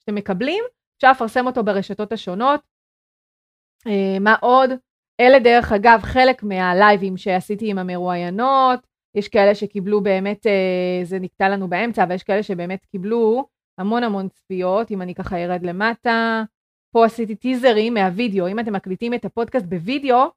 שאתם 0.00 0.14
מקבלים, 0.14 0.64
אפשר 0.96 1.10
לפרסם 1.10 1.46
אותו 1.46 1.64
ברשתות 1.64 2.12
השונות. 2.12 2.60
אה, 3.86 4.18
מה 4.20 4.34
עוד? 4.40 4.70
אלה 5.20 5.38
דרך 5.38 5.72
אגב 5.72 6.00
חלק 6.02 6.42
מהלייבים 6.42 7.16
שעשיתי 7.16 7.70
עם 7.70 7.78
המרואיינות, 7.78 8.80
יש 9.14 9.28
כאלה 9.28 9.54
שקיבלו 9.54 10.00
באמת, 10.00 10.46
אה, 10.46 11.04
זה 11.04 11.18
נקטע 11.18 11.48
לנו 11.48 11.68
באמצע, 11.68 12.04
ויש 12.08 12.22
כאלה 12.22 12.42
שבאמת 12.42 12.86
קיבלו 12.86 13.46
המון 13.78 14.02
המון 14.04 14.28
צפיות, 14.28 14.90
אם 14.90 15.02
אני 15.02 15.14
ככה 15.14 15.36
ארד 15.36 15.62
למטה. 15.62 16.42
פה 16.94 17.04
עשיתי 17.04 17.34
טיזרים 17.34 17.94
מהווידאו, 17.94 18.48
אם 18.48 18.60
אתם 18.60 18.72
מקליטים 18.72 19.14
את 19.14 19.24
הפודקאסט 19.24 19.66
בווידאו, 19.66 20.30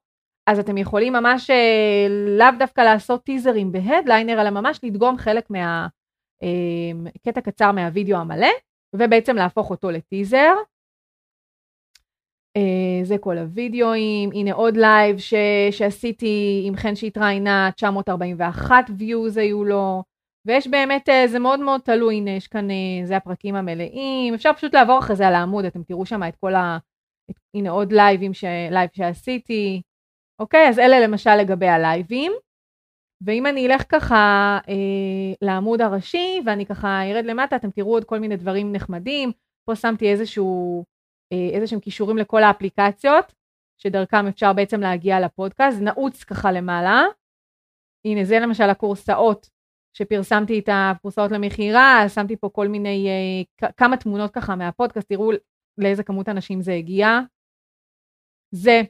אז 0.46 0.58
אתם 0.58 0.78
יכולים 0.78 1.12
ממש 1.12 1.50
אה, 1.50 2.06
לאו 2.38 2.58
דווקא 2.58 2.80
לעשות 2.80 3.24
טיזרים 3.24 3.72
בהדליינר, 3.72 4.40
אלא 4.40 4.50
ממש 4.50 4.80
לדגום 4.82 5.18
חלק 5.18 5.50
מה, 5.50 5.86
אמ, 6.42 7.06
קטע 7.24 7.40
קצר 7.40 7.72
מהווידאו 7.72 8.16
המלא, 8.16 8.48
ובעצם 8.92 9.36
להפוך 9.36 9.70
אותו 9.70 9.90
לטיזר. 9.90 10.54
אה, 12.56 13.04
זה 13.04 13.18
כל 13.18 13.38
הווידאוים, 13.38 14.30
הנה 14.32 14.52
עוד 14.52 14.76
לייב 14.76 15.18
ש... 15.18 15.34
שעשיתי 15.70 16.62
עם 16.66 16.76
חן 16.76 16.94
שהתראיינה, 16.94 17.70
941 17.76 18.90
views 18.90 19.40
היו 19.40 19.64
לו, 19.64 20.02
ויש 20.46 20.68
באמת, 20.68 21.08
אה, 21.08 21.28
זה 21.28 21.38
מאוד 21.38 21.60
מאוד 21.60 21.80
תלוי, 21.80 22.16
הנה 22.16 22.30
יש 22.30 22.46
כאן, 22.46 22.70
אה, 22.70 22.76
זה 23.04 23.16
הפרקים 23.16 23.54
המלאים, 23.54 24.34
אפשר 24.34 24.52
פשוט 24.52 24.74
לעבור 24.74 24.98
אחרי 24.98 25.16
זה 25.16 25.28
על 25.28 25.34
העמוד, 25.34 25.64
אתם 25.64 25.82
תראו 25.82 26.06
שם 26.06 26.20
את 26.28 26.36
כל 26.36 26.54
ה... 26.54 26.78
הנה 27.54 27.70
עוד 27.70 27.92
לייבים, 27.92 28.34
ש... 28.34 28.44
לייב 28.70 28.90
שעשיתי, 28.92 29.82
אוקיי, 30.38 30.68
אז 30.68 30.78
אלה 30.78 31.00
למשל 31.00 31.34
לגבי 31.34 31.68
הלייבים. 31.68 32.32
ואם 33.26 33.46
אני 33.46 33.66
אלך 33.66 33.82
ככה 33.88 34.58
אה, 34.68 35.34
לעמוד 35.42 35.80
הראשי 35.80 36.40
ואני 36.46 36.66
ככה 36.66 37.02
ארד 37.02 37.24
למטה, 37.24 37.56
אתם 37.56 37.70
תראו 37.70 37.92
עוד 37.92 38.04
כל 38.04 38.18
מיני 38.18 38.36
דברים 38.36 38.72
נחמדים. 38.72 39.32
פה 39.64 39.76
שמתי 39.76 40.10
איזשהו, 40.12 40.84
אה, 41.32 41.48
איזשהם 41.52 41.80
כישורים 41.80 42.18
לכל 42.18 42.42
האפליקציות, 42.42 43.34
שדרכם 43.82 44.26
אפשר 44.26 44.52
בעצם 44.52 44.80
להגיע 44.80 45.20
לפודקאסט, 45.20 45.80
נעוץ 45.80 46.24
ככה 46.24 46.52
למעלה. 46.52 47.02
הנה 48.06 48.24
זה 48.24 48.38
למשל 48.38 48.70
הקורסאות 48.70 49.48
שפרסמתי 49.92 50.58
את 50.58 50.68
הקורסאות 50.72 51.30
למכירה, 51.30 52.04
שמתי 52.08 52.36
פה 52.36 52.48
כל 52.48 52.68
מיני, 52.68 53.08
אה, 53.08 53.68
כמה 53.76 53.96
תמונות 53.96 54.30
ככה 54.30 54.56
מהפודקאסט, 54.56 55.08
תראו 55.08 55.30
לאיזה 55.78 56.02
כמות 56.02 56.28
אנשים 56.28 56.62
זה 56.62 56.72
הגיע. 56.72 57.20
זה 58.54 58.82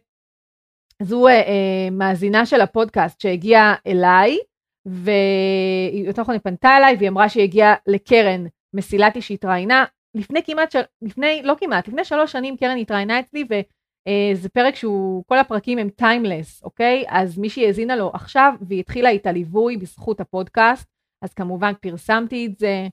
זו 1.02 1.28
אה, 1.28 1.32
אה, 1.32 1.90
מאזינה 1.90 2.46
של 2.46 2.60
הפודקאסט 2.60 3.20
שהגיעה 3.20 3.74
אליי, 3.86 4.38
ויותר 4.86 6.22
נכון 6.22 6.34
היא 6.34 6.40
פנתה 6.40 6.76
אליי 6.76 6.96
והיא 6.96 7.08
אמרה 7.08 7.28
שהיא 7.28 7.42
הגיעה 7.44 7.74
לקרן 7.86 8.44
מסילתי 8.74 9.22
שהתראיינה 9.22 9.84
לפני 10.14 10.42
כמעט, 10.42 10.70
של... 10.70 10.80
לפני, 11.02 11.42
לא 11.44 11.54
כמעט, 11.60 11.88
לפני 11.88 12.04
שלוש 12.04 12.32
שנים 12.32 12.56
קרן 12.56 12.76
התראיינה 12.78 13.20
אצלי 13.20 13.44
וזה 13.44 13.62
אה, 14.08 14.48
פרק 14.52 14.74
שהוא, 14.74 15.24
כל 15.26 15.38
הפרקים 15.38 15.78
הם 15.78 15.88
טיימלס, 15.88 16.62
אוקיי? 16.62 17.04
אז 17.08 17.38
מישהי 17.38 17.66
האזינה 17.66 17.96
לו 17.96 18.10
עכשיו 18.14 18.54
והיא 18.60 18.80
התחילה 18.80 19.14
את 19.14 19.26
הליווי 19.26 19.76
בזכות 19.76 20.20
הפודקאסט, 20.20 20.88
אז 21.24 21.34
כמובן 21.34 21.72
פרסמתי 21.80 22.46
את 22.46 22.58
זה. 22.58 22.88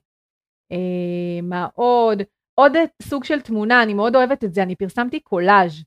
אה, 0.72 1.42
מה 1.42 1.68
עוד? 1.74 2.22
עוד 2.54 2.72
סוג 3.02 3.24
של 3.24 3.40
תמונה, 3.40 3.82
אני 3.82 3.94
מאוד 3.94 4.16
אוהבת 4.16 4.44
את 4.44 4.54
זה, 4.54 4.62
אני 4.62 4.76
פרסמתי 4.76 5.20
קולאז' 5.20 5.84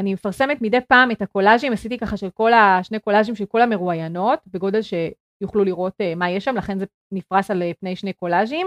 אני 0.00 0.14
מפרסמת 0.14 0.62
מדי 0.62 0.80
פעם 0.88 1.10
את 1.10 1.22
הקולאז'ים, 1.22 1.72
עשיתי 1.72 1.98
ככה 1.98 2.16
של 2.16 2.30
כל 2.30 2.52
השני 2.52 2.98
קולאז'ים 2.98 3.34
של 3.36 3.46
כל 3.46 3.62
המרואיינות, 3.62 4.40
בגודל 4.46 4.80
שיוכלו 4.82 5.64
לראות 5.64 5.94
uh, 6.00 6.16
מה 6.16 6.30
יש 6.30 6.44
שם, 6.44 6.54
לכן 6.56 6.78
זה 6.78 6.84
נפרס 7.12 7.50
על 7.50 7.62
uh, 7.62 7.74
פני 7.80 7.96
שני 7.96 8.12
קולאז'ים, 8.12 8.66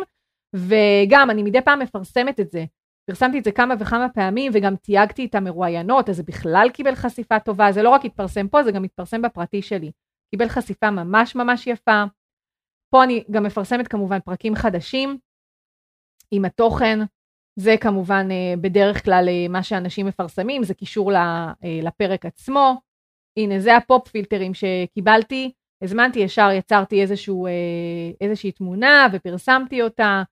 וגם 0.55 1.29
אני 1.29 1.43
מדי 1.43 1.62
פעם 1.62 1.79
מפרסמת 1.79 2.39
את 2.39 2.51
זה. 2.51 2.65
פרסמתי 3.05 3.39
את 3.39 3.43
זה 3.43 3.51
כמה 3.51 3.74
וכמה 3.79 4.10
פעמים 4.10 4.51
וגם 4.55 4.75
תייגתי 4.75 5.25
את 5.25 5.36
המרואיינות, 5.36 6.10
אז 6.10 6.15
זה 6.15 6.24
בכלל 6.24 6.67
קיבל 6.74 6.95
חשיפה 6.95 7.39
טובה, 7.39 7.72
זה 7.72 7.83
לא 7.83 7.89
רק 7.89 8.05
התפרסם 8.05 8.48
פה, 8.48 8.63
זה 8.63 8.72
גם 8.72 8.83
התפרסם 8.83 9.22
בפרטי 9.22 9.62
שלי. 9.62 9.91
קיבל 10.31 10.48
חשיפה 10.48 10.91
ממש 10.91 11.36
ממש 11.36 11.67
יפה. 11.67 12.03
פה 12.93 13.03
אני 13.03 13.24
גם 13.31 13.43
מפרסמת 13.43 13.88
כמובן 13.88 14.19
פרקים 14.19 14.55
חדשים 14.55 15.17
עם 16.31 16.45
התוכן, 16.45 17.00
זה 17.55 17.75
כמובן 17.81 18.27
אה, 18.31 18.53
בדרך 18.62 19.05
כלל 19.05 19.25
אה, 19.29 19.48
מה 19.50 19.63
שאנשים 19.63 20.05
מפרסמים, 20.05 20.63
זה 20.63 20.74
קישור 20.74 21.15
אה, 21.15 21.53
לפרק 21.63 22.25
עצמו. 22.25 22.81
הנה, 23.38 23.60
זה 23.60 23.77
הפופ 23.77 24.07
פילטרים 24.07 24.51
שקיבלתי. 24.53 25.51
הזמנתי, 25.83 26.19
ישר 26.19 26.50
יצרתי 26.51 27.01
איזשהו, 27.01 27.48
איזושהי 28.22 28.51
תמונה 28.51 29.07
ופרסמתי 29.12 29.81
אותה. 29.81 30.24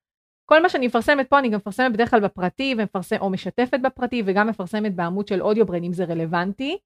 כל 0.51 0.61
מה 0.61 0.69
שאני 0.69 0.87
מפרסמת 0.87 1.29
פה, 1.29 1.39
אני 1.39 1.49
גם 1.49 1.55
מפרסמת 1.57 1.93
בדרך 1.93 2.09
כלל 2.09 2.19
בפרטי, 2.19 2.75
ומפרסם, 2.77 3.15
או 3.21 3.29
משתפת 3.29 3.79
בפרטי, 3.83 4.23
וגם 4.25 4.47
מפרסמת 4.47 4.95
בעמוד 4.95 5.27
של 5.27 5.41
אודיוברן, 5.41 5.83
אם 5.83 5.93
זה 5.93 6.05
רלוונטי. 6.05 6.77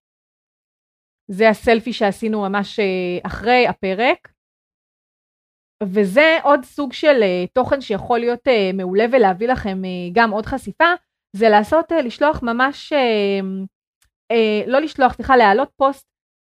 זה 1.31 1.49
הסלפי 1.49 1.93
שעשינו 1.93 2.41
ממש 2.41 2.79
אחרי 3.23 3.67
הפרק. 3.67 4.31
וזה 5.83 6.37
עוד 6.43 6.65
סוג 6.65 6.93
של 6.93 7.21
uh, 7.21 7.49
תוכן 7.53 7.81
שיכול 7.81 8.19
להיות 8.19 8.47
uh, 8.47 8.73
מעולה 8.73 9.05
ולהביא 9.11 9.47
לכם 9.47 9.81
גם 10.13 10.31
עוד 10.31 10.45
חשיפה, 10.45 10.93
זה 11.35 11.49
לעשות, 11.49 11.91
לשלוח 11.91 12.43
ממש, 12.43 12.93
לא 14.67 14.79
לשלוח, 14.79 15.13
סליחה, 15.13 15.37
להעלות 15.37 15.69
פוסט 15.75 16.07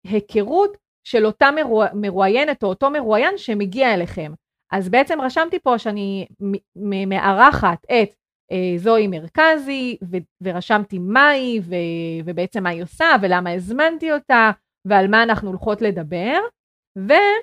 היכרות 0.07 0.76
של 1.04 1.26
אותה 1.26 1.50
מרוא, 1.50 1.85
מרואיינת 1.95 2.62
או 2.62 2.69
אותו 2.69 2.90
מרואיין 2.90 3.38
שמגיע 3.38 3.95
אליכם. 3.95 4.33
אז 4.72 4.88
בעצם 4.88 5.20
רשמתי 5.20 5.58
פה 5.58 5.78
שאני 5.78 6.26
מארחת 7.06 7.84
את 7.84 8.14
uh, 8.52 8.56
זוהי 8.76 9.06
מרכזי, 9.06 9.96
ו- 10.02 10.48
מה 11.00 11.28
היא, 11.28 11.60
ו- 11.64 12.24
ובעצם 12.24 12.62
מה 12.62 12.68
היא 12.68 12.82
עושה, 12.82 13.06
ולמה 13.22 13.52
הזמנתי 13.52 14.12
אותה, 14.12 14.50
ועל 14.84 15.08
מה 15.08 15.22
אנחנו 15.22 15.48
הולכות 15.48 15.82
לדבר. 15.82 16.38
ו- 16.98 17.42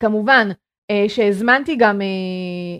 כמובן 0.00 0.48
אה, 0.90 1.08
שהזמנתי 1.08 1.76
גם 1.76 2.00
אה, 2.00 2.06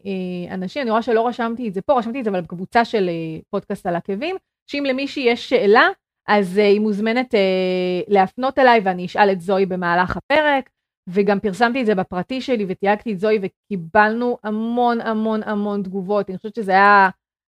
אה, 0.06 0.54
אנשים, 0.54 0.82
אני 0.82 0.90
רואה 0.90 1.02
שלא 1.02 1.26
רשמתי 1.26 1.68
את 1.68 1.75
זה 1.75 1.82
פה, 1.82 1.99
רשמתי 1.99 2.18
את 2.20 2.25
זה 2.25 2.30
אבל 2.30 2.40
בקבוצה 2.40 2.84
של 2.84 3.08
אה, 3.08 3.40
פודקאסט 3.50 3.87
על 3.87 3.96
עקבים, 3.96 4.37
שאם 4.70 4.84
למישהי 4.87 5.22
יש 5.22 5.49
שאלה, 5.49 5.88
אז 6.28 6.58
אה, 6.58 6.66
היא 6.66 6.80
מוזמנת 6.80 7.34
אה, 7.34 8.00
להפנות 8.08 8.58
אליי 8.58 8.80
ואני 8.84 9.06
אשאל 9.06 9.32
את 9.32 9.40
זוהי 9.40 9.66
במהלך 9.66 10.16
הפרק, 10.16 10.70
וגם 11.12 11.40
פרסמתי 11.40 11.81
את 11.81 11.87
זה 11.87 11.95
בפרטי 11.95 12.40
שלי 12.40 12.64
ותייגתי 12.69 13.12
את 13.12 13.21
זוהי 13.21 13.38
וקיבלנו 13.43 14.38
המון 14.45 15.00
המון 15.00 15.43
המון 15.43 15.83
תגובות, 15.83 16.31
אני 16.31 16.37
חושבת 16.37 16.55
שזה 16.55 16.73
היה 16.73 17.09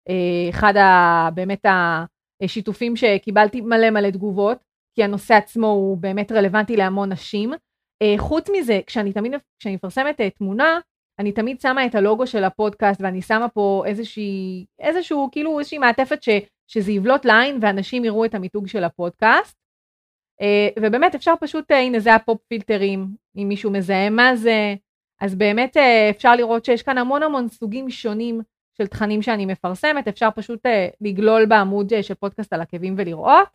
אה, 0.10 0.50
אחד 0.50 0.78
ה... 0.78 1.30
באמת 1.34 1.66
השיתופים 2.44 2.96
שקיבלתי 2.96 3.62
מלא 3.62 3.90
מלא 3.90 4.10
תגובות, 4.10 4.58
כי 4.96 5.04
הנושא 5.04 5.34
עצמו 5.34 5.68
הוא 5.68 5.98
באמת 5.98 6.32
רלוונטי 6.32 6.78
להמון 6.78 7.12
נשים. 7.12 7.54
Uh, 7.54 8.18
חוץ 8.18 8.50
מזה, 8.50 8.80
כשאני 8.88 9.14
תמיד, 9.14 9.34
כשאני 9.60 9.76
מפרסמת 9.76 10.20
uh, 10.20 10.24
תמונה, 10.38 10.80
אני 11.20 11.32
תמיד 11.32 11.62
שמה 11.62 11.86
את 11.86 11.96
הלוגו 11.96 12.28
של 12.28 12.44
הפודקאסט 12.44 13.02
ואני 13.02 13.22
שמה 13.22 13.50
פה 13.50 13.84
איזושהי, 13.86 14.66
איזשהו, 14.80 15.30
כאילו 15.32 15.60
איזושהי 15.60 15.78
מעטפת 15.78 16.24
ש, 16.24 16.30
שזה 16.68 16.92
יבלוט 16.92 17.26
לעין 17.26 17.58
ואנשים 17.62 18.06
יראו 18.06 18.26
את 18.26 18.36
המיתוג 18.36 18.68
של 18.68 18.84
הפודקאסט. 18.84 19.61
Uh, 20.42 20.80
ובאמת 20.82 21.16
אפשר 21.16 21.34
פשוט, 21.40 21.72
uh, 21.72 21.76
הנה 21.76 22.00
זה 22.00 22.16
הפופ 22.16 22.42
פילטרים, 22.48 23.08
אם 23.36 23.48
מישהו 23.48 23.72
מזהה 23.72 24.10
מה 24.10 24.36
זה, 24.36 24.76
אז 25.22 25.36
באמת 25.36 25.78
uh, 25.78 25.80
אפשר 26.10 26.36
לראות 26.36 26.66
שיש 26.66 26.84
כאן 26.84 26.98
המון 26.98 27.24
המון 27.24 27.48
סוגים 27.48 27.90
שונים 27.90 28.42
של 28.78 28.88
תכנים 28.88 29.22
שאני 29.22 29.46
מפרסמת, 29.46 30.08
אפשר 30.08 30.30
פשוט 30.36 30.66
אה, 30.66 30.88
לגלול 31.02 31.46
בעמוד 31.46 31.94
אה, 31.94 32.04
של 32.04 32.14
פודקאסט 32.14 32.54
על 32.54 32.62
עקבים 32.62 32.96
ולראות. 32.98 33.48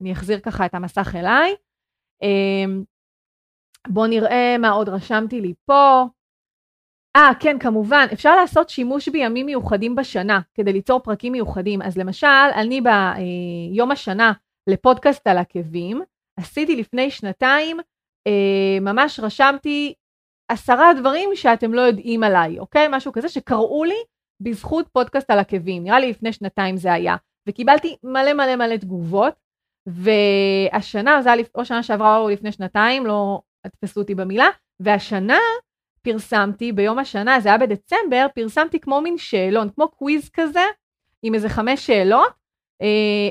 אני 0.00 0.12
אחזיר 0.12 0.40
ככה 0.40 0.66
את 0.66 0.74
המסך 0.74 1.14
אליי. 1.14 1.54
אה, 2.22 2.64
בואו 3.88 4.06
נראה 4.06 4.56
מה 4.58 4.70
עוד 4.70 4.88
רשמתי 4.88 5.40
לי 5.40 5.54
פה. 5.64 6.04
אה, 7.16 7.30
כן, 7.40 7.58
כמובן, 7.58 8.06
אפשר 8.12 8.36
לעשות 8.36 8.68
שימוש 8.68 9.08
בימים 9.08 9.46
מיוחדים 9.46 9.96
בשנה 9.96 10.40
כדי 10.54 10.72
ליצור 10.72 11.00
פרקים 11.00 11.32
מיוחדים. 11.32 11.82
אז 11.82 11.98
למשל, 11.98 12.26
אני 12.54 12.80
ביום 12.80 13.90
השנה 13.90 14.32
לפודקאסט 14.66 15.26
על 15.26 15.38
עקבים, 15.38 16.02
עשיתי 16.38 16.76
לפני 16.76 17.10
שנתיים, 17.10 17.76
אה, 18.26 18.80
ממש 18.80 19.20
רשמתי 19.20 19.94
עשרה 20.48 20.94
דברים 20.94 21.30
שאתם 21.34 21.74
לא 21.74 21.80
יודעים 21.80 22.22
עליי, 22.22 22.58
אוקיי? 22.58 22.86
משהו 22.90 23.12
כזה 23.12 23.28
שקראו 23.28 23.84
לי 23.84 24.02
בזכות 24.40 24.88
פודקאסט 24.92 25.30
על 25.30 25.38
עקבים. 25.38 25.84
נראה 25.84 26.00
לי 26.00 26.10
לפני 26.10 26.32
שנתיים 26.32 26.76
זה 26.76 26.92
היה. 26.92 27.16
וקיבלתי 27.48 27.96
מלא 28.04 28.32
מלא 28.32 28.56
מלא 28.56 28.76
תגובות, 28.76 29.34
והשנה, 29.86 31.22
זה 31.22 31.32
היה 31.32 31.44
או 31.54 31.64
שנה 31.64 31.82
שעברה 31.82 32.18
או 32.18 32.28
לפני 32.28 32.52
שנתיים, 32.52 33.06
לא 33.06 33.40
תתפסו 33.66 34.00
אותי 34.00 34.14
במילה, 34.14 34.48
והשנה 34.80 35.38
פרסמתי 36.02 36.72
ביום 36.72 36.98
השנה, 36.98 37.40
זה 37.40 37.48
היה 37.48 37.58
בדצמבר, 37.58 38.26
פרסמתי 38.34 38.80
כמו 38.80 39.00
מין 39.00 39.18
שאלון, 39.18 39.70
כמו 39.70 39.88
קוויז 39.88 40.30
כזה, 40.32 40.64
עם 41.22 41.34
איזה 41.34 41.48
חמש 41.48 41.86
שאלות, 41.86 42.32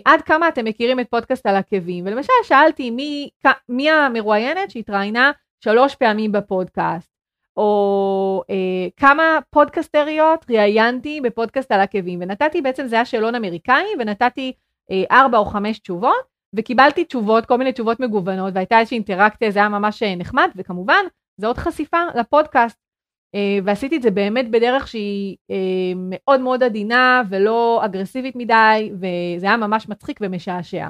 עד 0.06 0.22
כמה 0.22 0.48
אתם 0.48 0.66
מכירים 0.66 1.00
את 1.00 1.08
פודקאסט 1.10 1.46
על 1.46 1.56
עקבים. 1.56 2.06
ולמשל 2.08 2.34
שאלתי 2.44 2.90
מי, 2.90 3.30
מי 3.70 3.90
המרואיינת 3.90 4.72
שהתראיינה 4.72 5.32
שלוש 5.64 5.96
פעמים 5.96 6.32
בפודקאסט, 6.32 7.18
או 7.58 8.44
אה, 8.50 8.88
כמה 8.98 9.40
פודקסטריות 9.50 10.46
ראיינתי 10.50 11.22
בפודקאסט 11.22 11.72
על 11.72 11.80
עקבים, 11.80 12.20
ונתתי 12.22 12.62
בעצם, 12.62 12.88
זה 12.88 12.96
היה 12.96 13.06
שאלון 13.06 13.36
אמריקאי, 13.36 13.86
ונתתי 14.00 14.54
אה, 14.92 15.04
ארבע 15.12 15.38
או 15.38 15.46
חמש 15.46 15.80
תשובות, 15.80 16.38
וקיבלתי 16.56 17.06
תשובות, 17.06 17.46
כל 17.46 17.58
מיני 17.58 17.72
תשובות 17.72 18.00
מגוונות, 18.00 18.54
והייתה 18.54 18.80
איזושהי 18.80 18.96
אינטראקציה, 18.96 19.52
זה 19.52 19.60
היה 19.60 19.70
ממש 19.70 20.04
אה, 20.04 20.16
נחמד, 20.16 20.50
וכמובן, 20.56 21.06
זה 21.38 21.48
עוד 21.48 21.58
חשיפה 21.58 22.00
לפודקאסט. 22.16 22.87
Uh, 23.36 23.64
ועשיתי 23.64 23.98
את 23.98 24.02
זה 24.02 24.12
באמת 24.12 24.52
בדרך 24.52 24.88
שהיא 24.88 25.38
uh, 25.52 25.96
מאוד 25.98 26.40
מאוד 26.40 26.64
עדינה 26.64 27.22
ולא 27.30 27.82
אגרסיבית 27.86 28.36
מדי, 28.36 28.92
וזה 28.94 29.46
היה 29.46 29.58
ממש 29.58 29.90
מצחיק 29.90 30.20
ומשעשע. 30.22 30.90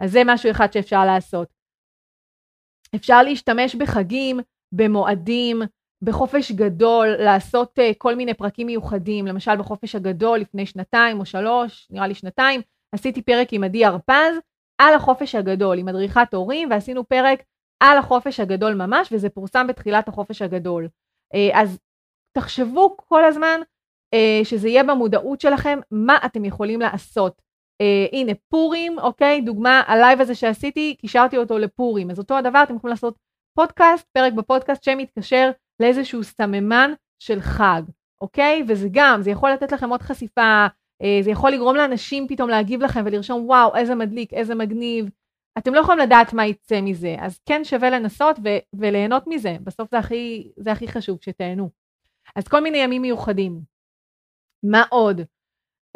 אז 0.00 0.12
זה 0.12 0.22
משהו 0.26 0.50
אחד 0.50 0.72
שאפשר 0.72 1.04
לעשות. 1.04 1.48
אפשר 2.94 3.22
להשתמש 3.22 3.74
בחגים, 3.74 4.40
במועדים, 4.72 5.62
בחופש 6.02 6.52
גדול, 6.52 7.06
לעשות 7.08 7.78
uh, 7.78 7.82
כל 7.98 8.14
מיני 8.14 8.34
פרקים 8.34 8.66
מיוחדים, 8.66 9.26
למשל 9.26 9.56
בחופש 9.56 9.94
הגדול 9.94 10.38
לפני 10.38 10.66
שנתיים 10.66 11.20
או 11.20 11.26
שלוש, 11.26 11.88
נראה 11.90 12.06
לי 12.06 12.14
שנתיים, 12.14 12.60
עשיתי 12.94 13.22
פרק 13.22 13.52
עם 13.52 13.64
עדי 13.64 13.84
הרפז 13.84 14.36
על 14.78 14.94
החופש 14.94 15.34
הגדול, 15.34 15.78
עם 15.78 15.86
מדריכת 15.86 16.34
הורים, 16.34 16.70
ועשינו 16.70 17.04
פרק 17.08 17.42
על 17.80 17.98
החופש 17.98 18.40
הגדול 18.40 18.74
ממש, 18.74 19.08
וזה 19.12 19.30
פורסם 19.30 19.66
בתחילת 19.66 20.08
החופש 20.08 20.42
הגדול. 20.42 20.88
אה, 21.34 21.60
אז 21.62 21.78
תחשבו 22.36 22.96
כל 22.96 23.24
הזמן 23.24 23.60
אה, 24.14 24.40
שזה 24.44 24.68
יהיה 24.68 24.84
במודעות 24.84 25.40
שלכם, 25.40 25.78
מה 25.90 26.18
אתם 26.26 26.44
יכולים 26.44 26.80
לעשות. 26.80 27.46
אה, 27.82 28.14
הנה, 28.16 28.32
פורים, 28.48 28.98
אוקיי? 28.98 29.40
דוגמה, 29.40 29.82
הלייב 29.86 30.20
הזה 30.20 30.34
שעשיתי, 30.34 30.96
קישרתי 30.98 31.36
אותו 31.36 31.58
לפורים. 31.58 32.10
אז 32.10 32.18
אותו 32.18 32.38
הדבר, 32.38 32.62
אתם 32.62 32.76
יכולים 32.76 32.90
לעשות 32.90 33.14
פודקאסט, 33.56 34.06
פרק 34.12 34.32
בפודקאסט 34.32 34.84
שמתקשר 34.84 35.50
לאיזשהו 35.80 36.24
סממן 36.24 36.92
של 37.22 37.40
חג, 37.40 37.82
אוקיי? 38.20 38.64
וזה 38.68 38.88
גם, 38.92 39.22
זה 39.22 39.30
יכול 39.30 39.50
לתת 39.50 39.72
לכם 39.72 39.90
עוד 39.90 40.02
חשיפה, 40.02 40.66
זה 41.22 41.30
יכול 41.30 41.50
לגרום 41.50 41.76
לאנשים 41.76 42.28
פתאום 42.28 42.50
להגיב 42.50 42.82
לכם 42.82 43.02
ולרשום, 43.06 43.46
וואו, 43.46 43.76
איזה 43.76 43.94
מדליק, 43.94 44.32
איזה 44.32 44.54
מגניב, 44.54 45.10
אתם 45.58 45.74
לא 45.74 45.80
יכולים 45.80 46.00
לדעת 46.00 46.32
מה 46.32 46.46
יצא 46.46 46.80
מזה, 46.80 47.16
אז 47.20 47.40
כן 47.46 47.64
שווה 47.64 47.90
לנסות 47.90 48.38
ו- 48.44 48.78
וליהנות 48.80 49.24
מזה, 49.26 49.56
בסוף 49.64 49.90
זה 49.90 49.98
הכי, 49.98 50.48
זה 50.56 50.72
הכי 50.72 50.88
חשוב, 50.88 51.18
שתהנו. 51.20 51.70
אז 52.36 52.48
כל 52.48 52.60
מיני 52.60 52.78
ימים 52.78 53.02
מיוחדים. 53.02 53.60
מה 54.62 54.82
עוד? 54.90 55.20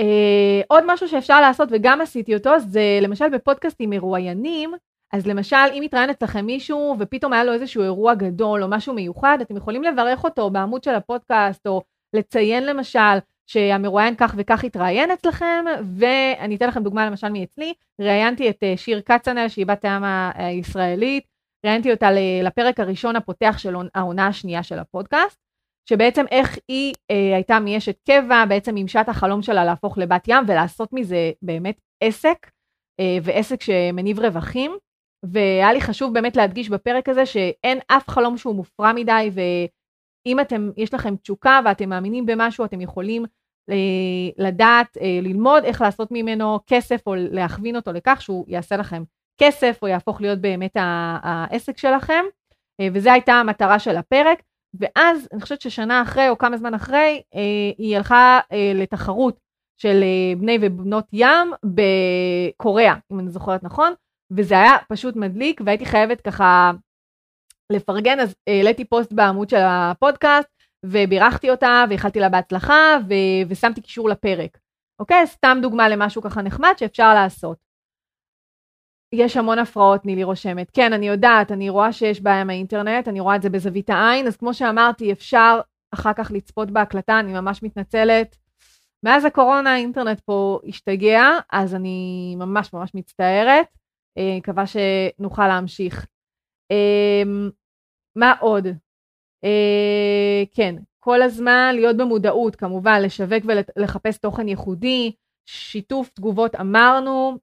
אה, 0.00 0.60
עוד 0.68 0.84
משהו 0.86 1.08
שאפשר 1.08 1.40
לעשות, 1.40 1.68
וגם 1.72 2.00
עשיתי 2.00 2.34
אותו, 2.34 2.60
זה 2.60 2.98
למשל 3.02 3.28
בפודקאסטים 3.28 3.90
מרואיינים, 3.90 4.70
אז 5.12 5.26
למשל, 5.26 5.56
אם 5.72 5.82
מתראיין 5.84 6.10
אצלכם 6.10 6.46
מישהו 6.46 6.96
ופתאום 6.98 7.32
היה 7.32 7.44
לו 7.44 7.52
איזשהו 7.52 7.82
אירוע 7.82 8.14
גדול 8.14 8.62
או 8.62 8.68
משהו 8.68 8.94
מיוחד, 8.94 9.38
אתם 9.42 9.56
יכולים 9.56 9.82
לברך 9.82 10.24
אותו 10.24 10.50
בעמוד 10.50 10.84
של 10.84 10.94
הפודקאסט, 10.94 11.66
או 11.66 11.82
לציין 12.12 12.66
למשל 12.66 13.18
שהמרואיין 13.50 14.14
כך 14.16 14.34
וכך 14.36 14.64
התראיין 14.64 15.10
אצלכם, 15.10 15.64
ואני 15.96 16.56
אתן 16.56 16.68
לכם 16.68 16.82
דוגמה 16.82 17.06
למשל 17.06 17.28
מאצלי, 17.28 17.74
ראיינתי 18.00 18.50
את 18.50 18.62
אה, 18.62 18.76
שיר 18.76 19.00
קצנל, 19.00 19.48
שהיא 19.48 19.66
בת 19.66 19.84
העם 19.84 20.04
הישראלית, 20.34 21.24
ראיינתי 21.66 21.92
אותה 21.92 22.08
לפרק 22.42 22.80
הראשון 22.80 23.16
הפותח 23.16 23.54
של 23.58 23.74
העונה 23.94 24.26
השנייה 24.26 24.62
של 24.62 24.78
הפודקאסט, 24.78 25.38
שבעצם 25.88 26.24
איך 26.30 26.58
היא 26.68 26.94
אה, 27.10 27.34
הייתה 27.34 27.60
מאשת 27.60 27.96
קבע, 28.06 28.44
בעצם 28.48 28.74
מימשה 28.74 29.00
את 29.00 29.08
החלום 29.08 29.42
שלה 29.42 29.64
להפוך 29.64 29.98
לבת 29.98 30.28
ים 30.28 30.44
ולעשות 30.46 30.92
מזה 30.92 31.30
באמת 31.42 31.80
עסק, 32.02 32.50
אה, 33.00 33.18
ועסק 33.22 33.62
שמניב 33.62 34.18
רווחים. 34.18 34.76
והיה 35.22 35.72
לי 35.72 35.80
חשוב 35.80 36.14
באמת 36.14 36.36
להדגיש 36.36 36.68
בפרק 36.68 37.08
הזה 37.08 37.26
שאין 37.26 37.78
אף 37.86 38.08
חלום 38.08 38.36
שהוא 38.36 38.54
מופרע 38.54 38.92
מדי, 38.92 39.30
ואם 39.32 40.40
אתם, 40.40 40.70
יש 40.76 40.94
לכם 40.94 41.16
תשוקה 41.16 41.60
ואתם 41.64 41.88
מאמינים 41.88 42.26
במשהו, 42.26 42.64
אתם 42.64 42.80
יכולים 42.80 43.24
אה, 43.24 43.39
לדעת, 44.38 44.96
אה, 45.00 45.18
ללמוד 45.22 45.64
איך 45.64 45.80
לעשות 45.80 46.08
ממנו 46.10 46.58
כסף 46.66 47.06
או 47.06 47.14
להכווין 47.16 47.76
אותו 47.76 47.92
לכך 47.92 48.22
שהוא 48.22 48.44
יעשה 48.48 48.76
לכם 48.76 49.02
כסף 49.38 49.78
או 49.82 49.88
יהפוך 49.88 50.20
להיות 50.20 50.38
באמת 50.38 50.72
העסק 51.22 51.78
שלכם. 51.78 52.24
אה, 52.80 52.88
וזו 52.92 53.10
הייתה 53.10 53.32
המטרה 53.32 53.78
של 53.78 53.96
הפרק. 53.96 54.42
ואז 54.80 55.28
אני 55.32 55.40
חושבת 55.40 55.60
ששנה 55.60 56.02
אחרי 56.02 56.28
או 56.28 56.38
כמה 56.38 56.56
זמן 56.56 56.74
אחרי 56.74 57.22
היא 57.78 57.96
הלכה 57.96 58.40
לתחרות 58.74 59.40
של 59.76 60.02
בני 60.38 60.58
ובנות 60.60 61.04
ים 61.12 61.52
בקוריאה, 61.64 62.94
אם 63.12 63.20
אני 63.20 63.28
זוכרת 63.28 63.62
נכון, 63.62 63.92
וזה 64.30 64.54
היה 64.54 64.72
פשוט 64.88 65.16
מדליק 65.16 65.60
והייתי 65.64 65.86
חייבת 65.86 66.20
ככה 66.20 66.72
לפרגן, 67.72 68.20
אז 68.20 68.34
העליתי 68.46 68.84
פוסט 68.84 69.12
בעמוד 69.12 69.50
של 69.50 69.60
הפודקאסט 69.60 70.48
ובירכתי 70.86 71.50
אותה 71.50 71.84
ואיחלתי 71.88 72.20
לה 72.20 72.28
בהצלחה 72.28 72.96
ו- 73.08 73.48
ושמתי 73.48 73.80
קישור 73.80 74.08
לפרק. 74.08 74.58
אוקיי? 74.98 75.26
סתם 75.26 75.58
דוגמה 75.62 75.88
למשהו 75.88 76.22
ככה 76.22 76.42
נחמד 76.42 76.72
שאפשר 76.76 77.14
לעשות. 77.14 77.58
יש 79.14 79.36
המון 79.36 79.58
הפרעות, 79.58 80.06
נילי 80.06 80.24
רושמת. 80.24 80.70
כן, 80.70 80.92
אני 80.92 81.08
יודעת, 81.08 81.52
אני 81.52 81.68
רואה 81.68 81.92
שיש 81.92 82.20
בעיה 82.20 82.40
עם 82.40 82.50
האינטרנט, 82.50 83.08
אני 83.08 83.20
רואה 83.20 83.36
את 83.36 83.42
זה 83.42 83.50
בזווית 83.50 83.90
העין, 83.90 84.26
אז 84.26 84.36
כמו 84.36 84.54
שאמרתי, 84.54 85.12
אפשר 85.12 85.60
אחר 85.94 86.12
כך 86.12 86.30
לצפות 86.34 86.70
בהקלטה, 86.70 87.20
אני 87.20 87.32
ממש 87.32 87.62
מתנצלת. 87.62 88.36
מאז 89.02 89.24
הקורונה 89.24 89.72
האינטרנט 89.72 90.20
פה 90.20 90.60
השתגע, 90.68 91.22
אז 91.52 91.74
אני 91.74 92.34
ממש 92.38 92.72
ממש 92.72 92.90
מצטערת. 92.94 93.66
אה, 94.18 94.36
מקווה 94.36 94.64
שנוכל 94.66 95.48
להמשיך. 95.48 96.06
אה, 96.70 97.22
מה 98.16 98.34
עוד? 98.40 98.66
אה, 99.44 100.42
כן, 100.54 100.74
כל 101.00 101.22
הזמן 101.22 101.72
להיות 101.74 101.96
במודעות, 101.96 102.56
כמובן, 102.56 103.02
לשווק 103.02 103.44
ולחפש 103.76 104.18
תוכן 104.18 104.48
ייחודי, 104.48 105.12
שיתוף 105.46 106.08
תגובות 106.08 106.54
אמרנו. 106.54 107.38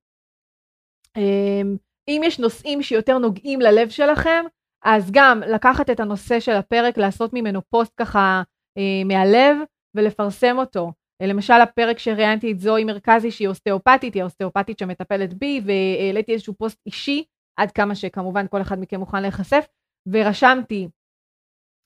אה, 1.18 1.62
אם 2.08 2.22
יש 2.26 2.40
נושאים 2.40 2.82
שיותר 2.82 3.18
נוגעים 3.18 3.62
ללב 3.62 3.90
שלכם, 3.90 4.46
אז 4.84 5.12
גם 5.12 5.42
לקחת 5.48 5.90
את 5.90 6.00
הנושא 6.00 6.40
של 6.40 6.52
הפרק, 6.52 6.98
לעשות 6.98 7.34
ממנו 7.34 7.62
פוסט 7.70 7.94
ככה 7.98 8.44
אה, 8.78 9.04
מהלב 9.06 9.58
ולפרסם 9.96 10.58
אותו. 10.58 10.92
למשל 11.24 11.54
הפרק 11.54 12.00
שראיינתי 12.00 12.52
את 12.52 12.60
זוהי 12.60 12.84
מרכזי 12.84 13.32
שהיא 13.32 13.48
אוסטאופטית, 13.48 14.14
היא 14.14 14.22
האוסטאופטית 14.22 14.80
שמטפלת 14.80 15.34
בי, 15.34 15.62
והעליתי 15.66 16.34
איזשהו 16.34 16.54
פוסט 16.54 16.82
אישי, 16.86 17.24
עד 17.60 17.72
כמה 17.72 17.96
שכמובן 17.96 18.48
כל 18.48 18.62
אחד 18.62 18.80
מכם 18.80 19.00
מוכן 19.00 19.22
להיחשף, 19.22 19.68
ורשמתי 20.08 20.88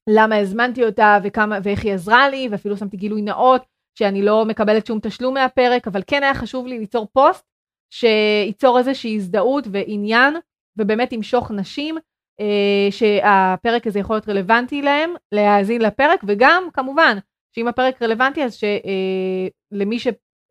למה 0.09 0.35
הזמנתי 0.35 0.85
אותה 0.85 1.17
וכמה, 1.23 1.57
ואיך 1.63 1.83
היא 1.83 1.93
עזרה 1.93 2.29
לי, 2.29 2.47
ואפילו 2.51 2.77
שמתי 2.77 2.97
גילוי 2.97 3.21
נאות, 3.21 3.65
שאני 3.99 4.21
לא 4.21 4.45
מקבלת 4.45 4.85
שום 4.85 4.99
תשלום 4.99 5.33
מהפרק, 5.33 5.87
אבל 5.87 6.01
כן 6.07 6.23
היה 6.23 6.33
חשוב 6.33 6.67
לי 6.67 6.79
ליצור 6.79 7.07
פוסט 7.13 7.45
שייצור 7.93 8.77
איזושהי 8.77 9.15
הזדהות 9.15 9.67
ועניין, 9.71 10.35
ובאמת 10.77 11.13
ימשוך 11.13 11.51
נשים, 11.51 11.97
אה, 12.39 12.87
שהפרק 12.91 13.87
הזה 13.87 13.99
יכול 13.99 14.15
להיות 14.15 14.29
רלוונטי 14.29 14.81
להם, 14.81 15.13
להאזין 15.31 15.81
לפרק, 15.81 16.23
וגם 16.27 16.63
כמובן, 16.73 17.17
שאם 17.55 17.67
הפרק 17.67 18.01
רלוונטי, 18.01 18.43
אז 18.43 18.55
שלמי 18.55 19.95
אה, 19.95 19.99
ש... 19.99 20.07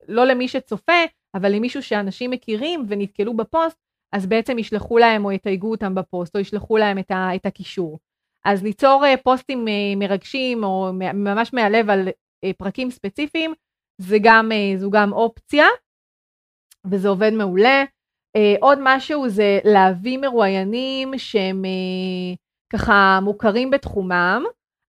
לא 0.08 0.24
למי 0.24 0.48
שצופה, 0.48 1.02
אבל 1.34 1.52
למישהו 1.52 1.82
שאנשים 1.82 2.30
מכירים 2.30 2.84
ונתקלו 2.88 3.36
בפוסט, 3.36 3.78
אז 4.12 4.26
בעצם 4.26 4.58
ישלחו 4.58 4.98
להם 4.98 5.24
או 5.24 5.32
יתייגו 5.32 5.70
אותם 5.70 5.94
בפוסט, 5.94 6.36
או 6.36 6.40
ישלחו 6.40 6.76
להם 6.76 6.98
את, 6.98 7.10
ה... 7.10 7.34
את 7.34 7.46
הקישור. 7.46 7.98
אז 8.44 8.62
ליצור 8.62 9.04
אה, 9.06 9.16
פוסטים 9.16 9.68
אה, 9.68 9.72
מרגשים 9.96 10.64
או 10.64 10.90
ממש 11.14 11.54
מהלב 11.54 11.90
על 11.90 12.08
אה, 12.44 12.50
פרקים 12.58 12.90
ספציפיים, 12.90 13.54
זה 14.00 14.16
גם, 14.22 14.50
זו 14.76 14.90
גם 14.90 15.12
אופציה, 15.12 15.66
וזה 16.90 17.08
עובד 17.08 17.32
מעולה. 17.32 17.84
עוד 18.60 18.78
משהו 18.82 19.28
זה 19.28 19.58
להביא 19.64 20.18
מרואיינים 20.18 21.18
שהם 21.18 21.62
ככה 22.72 23.18
מוכרים 23.22 23.70
בתחומם, 23.70 24.42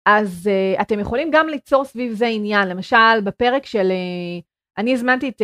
אז 0.08 0.50
אתם 0.80 0.98
יכולים 1.00 1.28
גם 1.32 1.48
ליצור 1.48 1.84
סביב 1.84 2.12
זה 2.12 2.26
עניין. 2.26 2.68
למשל, 2.68 3.20
בפרק 3.24 3.66
של... 3.66 3.92
אני 4.78 4.92
הזמנתי 4.92 5.28
את 5.28 5.42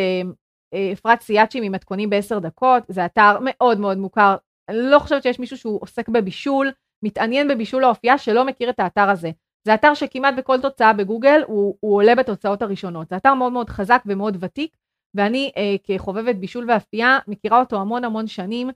אפרת 0.93 1.21
סיאצ'י 1.21 1.69
ממתכונים 1.69 2.11
בעשר 2.11 2.38
דקות, 2.38 2.83
זה 2.88 3.05
אתר 3.05 3.38
מאוד 3.40 3.81
מאוד 3.81 3.99
מוכר. 3.99 4.37
אני 4.69 4.79
לא 4.81 4.99
חושבת 4.99 5.23
שיש 5.23 5.38
מישהו 5.38 5.57
שהוא 5.57 5.79
עוסק 5.83 6.09
בבישול, 6.09 6.71
מתעניין 7.05 7.49
בבישול 7.49 7.85
האופייה, 7.85 8.19
שלא 8.19 8.45
מכיר 8.45 8.71
את 8.71 8.81
האתר 8.81 9.11
הזה. 9.11 9.31
זה 9.67 9.75
אתר 9.75 9.95
שכמעט 9.95 10.35
בכל 10.35 10.61
תוצאה 10.61 10.93
בגוגל 10.93 11.43
הוא, 11.47 11.77
הוא 11.81 11.97
עולה 11.97 12.14
בתוצאות 12.14 12.62
הראשונות. 12.62 13.09
זה 13.09 13.17
אתר 13.17 13.35
מאוד 13.35 13.53
מאוד 13.53 13.71
חזק 13.71 14.03
ומאוד 14.07 14.37
ותיק, 14.40 14.77
ואני 15.14 15.53
uh, 15.55 15.59
כחובבת 15.85 16.37
בישול 16.37 16.71
ואפייה 16.71 17.19
מכירה 17.29 17.61
אותו 17.61 17.81
המון 17.81 18.05
המון 18.05 18.27
שנים, 18.27 18.71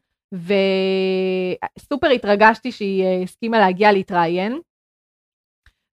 וסופר 1.79 2.11
התרגשתי 2.11 2.73
שהיא 2.73 3.05
uh, 3.05 3.25
הסכימה 3.25 3.59
להגיע 3.59 3.93
להתראיין. 3.93 4.61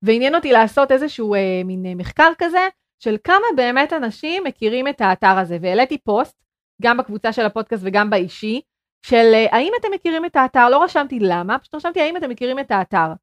ועניין 0.06 0.36
אותי 0.36 0.52
לעשות 0.52 0.92
איזשהו 0.92 1.36
אה, 1.36 1.62
מין 1.66 1.86
אה, 1.86 1.96
מחקר 1.96 2.32
כזה, 2.38 2.68
של 3.00 3.18
כמה 3.24 3.46
באמת 3.56 3.94
אנשים 3.94 4.44
מכירים 4.44 4.88
את 4.88 5.02
האתר 5.02 5.38
הזה, 5.38 5.58
והעליתי 5.62 5.98
פוסט, 5.98 6.44
גם 6.82 6.98
בקבוצה 6.98 7.34
של 7.34 7.46
הפודקאסט 7.46 7.84
וגם 7.86 8.10
באישי, 8.10 8.62
של 9.08 9.32
אה, 9.34 9.46
האם 9.52 9.72
אתם 9.80 9.88
מכירים 9.94 10.26
את 10.26 10.36
האתר, 10.36 10.70
לא 10.70 10.84
רשמתי 10.84 11.20
למה, 11.20 11.60
פשוט 11.60 11.76
רשמתי 11.76 12.02
האם 12.02 12.18
אתם 12.18 12.30
מכירים 12.30 12.60
את 12.60 12.72
האתר. 12.72 13.14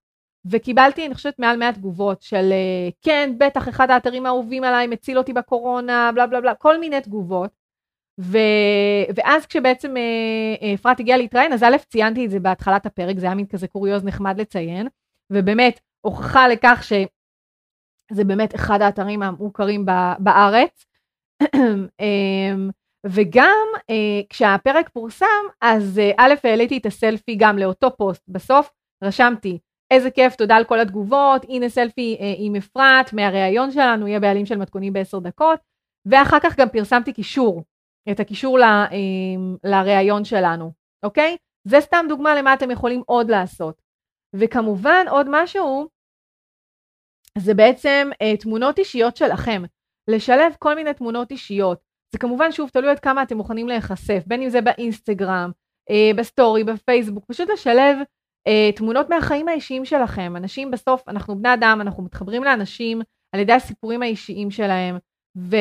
וקיבלתי, 0.44 1.06
אני 1.06 1.14
חושבת, 1.14 1.38
מעל 1.38 1.56
100 1.56 1.72
תגובות 1.72 2.22
של 2.22 2.52
אה, 2.52 2.88
כן, 3.02 3.34
בטח 3.38 3.68
אחד 3.68 3.90
האתרים 3.90 4.26
האהובים 4.26 4.64
עליי 4.64 4.86
מציל 4.86 5.18
אותי 5.18 5.32
בקורונה, 5.32 6.10
בלה 6.14 6.26
בלה 6.26 6.40
בלה, 6.40 6.54
כל 6.54 6.80
מיני 6.80 7.00
תגובות. 7.00 7.50
ו... 8.20 8.38
ואז 9.16 9.46
כשבעצם 9.46 9.96
אה, 9.96 10.74
אפרת 10.74 11.00
הגיעה 11.00 11.18
להתראיין, 11.18 11.52
אז 11.52 11.62
א', 11.62 11.76
ציינתי 11.88 12.26
את 12.26 12.30
זה 12.30 12.40
בהתחלת 12.40 12.86
הפרק, 12.86 13.18
זה 13.18 13.26
היה 13.26 13.34
מין 13.34 13.46
כזה 13.46 13.68
קוריוז 13.68 14.04
נחמד 14.04 14.40
לציין, 14.40 14.88
ובאמת, 15.30 15.80
הוכחה 16.00 16.48
לכך 16.48 16.82
שזה 16.82 18.24
באמת 18.24 18.54
אחד 18.54 18.82
האתרים 18.82 19.22
המוכרים 19.22 19.86
בארץ. 20.18 20.84
וגם 23.06 23.66
אה, 23.90 24.20
כשהפרק 24.28 24.88
פורסם, 24.88 25.26
אז 25.60 25.98
אה, 25.98 26.10
א', 26.16 26.34
העליתי 26.44 26.78
את 26.78 26.86
הסלפי 26.86 27.36
גם 27.38 27.58
לאותו 27.58 27.96
פוסט. 27.96 28.22
בסוף 28.28 28.70
רשמתי, 29.04 29.58
איזה 29.90 30.10
כיף, 30.10 30.36
תודה 30.36 30.56
על 30.56 30.64
כל 30.64 30.80
התגובות, 30.80 31.44
הנה 31.48 31.68
סלפי 31.68 32.16
אה, 32.20 32.34
עם 32.38 32.56
אפרת 32.56 33.12
מהראיון 33.12 33.70
שלנו, 33.70 34.08
יהיה 34.08 34.20
בעלים 34.20 34.46
של 34.46 34.56
מתכונים 34.56 34.92
בעשר 34.92 35.18
דקות, 35.18 35.60
ואחר 36.06 36.38
כך 36.42 36.56
גם 36.58 36.68
פרסמתי 36.68 37.12
קישור, 37.12 37.62
את 38.10 38.20
הקישור 38.20 38.58
ל, 38.58 38.62
לראיון 39.64 40.24
שלנו, 40.24 40.72
אוקיי? 41.02 41.36
זה 41.68 41.80
סתם 41.80 42.06
דוגמה 42.08 42.34
למה 42.34 42.54
אתם 42.54 42.70
יכולים 42.70 43.02
עוד 43.06 43.30
לעשות. 43.30 43.82
וכמובן 44.36 45.06
עוד 45.10 45.26
משהו, 45.30 45.88
זה 47.38 47.54
בעצם 47.54 48.10
אה, 48.22 48.36
תמונות 48.36 48.78
אישיות 48.78 49.16
שלכם. 49.16 49.62
לשלב 50.08 50.52
כל 50.58 50.74
מיני 50.74 50.94
תמונות 50.94 51.30
אישיות. 51.30 51.91
זה 52.12 52.18
כמובן 52.18 52.52
שוב 52.52 52.70
תלוי 52.70 52.90
עד 52.90 52.98
כמה 52.98 53.22
אתם 53.22 53.36
מוכנים 53.36 53.68
להיחשף, 53.68 54.22
בין 54.26 54.42
אם 54.42 54.48
זה 54.48 54.60
באינסטגרם, 54.60 55.50
אה, 55.90 56.10
בסטורי, 56.16 56.64
בפייסבוק, 56.64 57.24
פשוט 57.28 57.50
לשלב 57.50 57.98
אה, 58.46 58.70
תמונות 58.76 59.10
מהחיים 59.10 59.48
האישיים 59.48 59.84
שלכם. 59.84 60.36
אנשים 60.36 60.70
בסוף, 60.70 61.08
אנחנו 61.08 61.38
בני 61.38 61.54
אדם, 61.54 61.78
אנחנו 61.80 62.02
מתחברים 62.02 62.44
לאנשים 62.44 63.02
על 63.34 63.40
ידי 63.40 63.52
הסיפורים 63.52 64.02
האישיים 64.02 64.50
שלהם, 64.50 64.98
ו... 65.38 65.56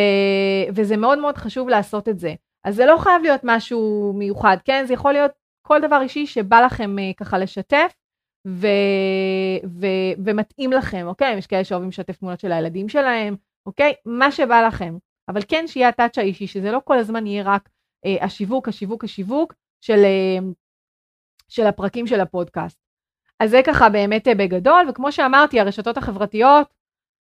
וזה 0.75 0.97
מאוד 0.97 1.19
מאוד 1.19 1.37
חשוב 1.37 1.69
לעשות 1.69 2.09
את 2.09 2.19
זה. 2.19 2.33
אז 2.65 2.75
זה 2.75 2.85
לא 2.85 2.97
חייב 2.97 3.21
להיות 3.21 3.41
משהו 3.43 4.13
מיוחד, 4.15 4.57
כן? 4.65 4.83
זה 4.87 4.93
יכול 4.93 5.13
להיות 5.13 5.31
כל 5.67 5.81
דבר 5.81 6.01
אישי 6.01 6.25
שבא 6.25 6.61
לכם 6.61 6.99
אה, 6.99 7.11
ככה 7.17 7.37
לשתף, 7.37 7.93
ו... 8.47 8.67
ו... 9.65 9.87
ומתאים 10.25 10.71
לכם, 10.71 11.07
אוקיי? 11.07 11.37
יש 11.37 11.47
כאלה 11.47 11.63
שאוהבים 11.63 11.89
לשתף 11.89 12.17
תמונות 12.17 12.39
של 12.39 12.51
הילדים 12.51 12.89
שלהם, 12.89 13.35
אוקיי? 13.65 13.93
מה 14.05 14.31
שבא 14.31 14.61
לכם. 14.67 14.97
אבל 15.29 15.41
כן 15.47 15.67
שיהיה 15.67 15.89
הטאצ' 15.89 16.17
האישי, 16.17 16.47
שזה 16.47 16.71
לא 16.71 16.81
כל 16.83 16.97
הזמן 16.97 17.27
יהיה 17.27 17.43
רק 17.43 17.69
אה, 18.05 18.25
השיווק, 18.25 18.67
השיווק, 18.67 19.03
השיווק 19.03 19.53
של, 19.81 19.99
אה, 20.03 20.37
של 21.49 21.67
הפרקים 21.67 22.07
של 22.07 22.19
הפודקאסט. 22.19 22.77
אז 23.39 23.49
זה 23.49 23.61
ככה 23.65 23.89
באמת 23.89 24.27
אה, 24.27 24.35
בגדול, 24.35 24.85
וכמו 24.89 25.11
שאמרתי, 25.11 25.59
הרשתות 25.59 25.97
החברתיות 25.97 26.67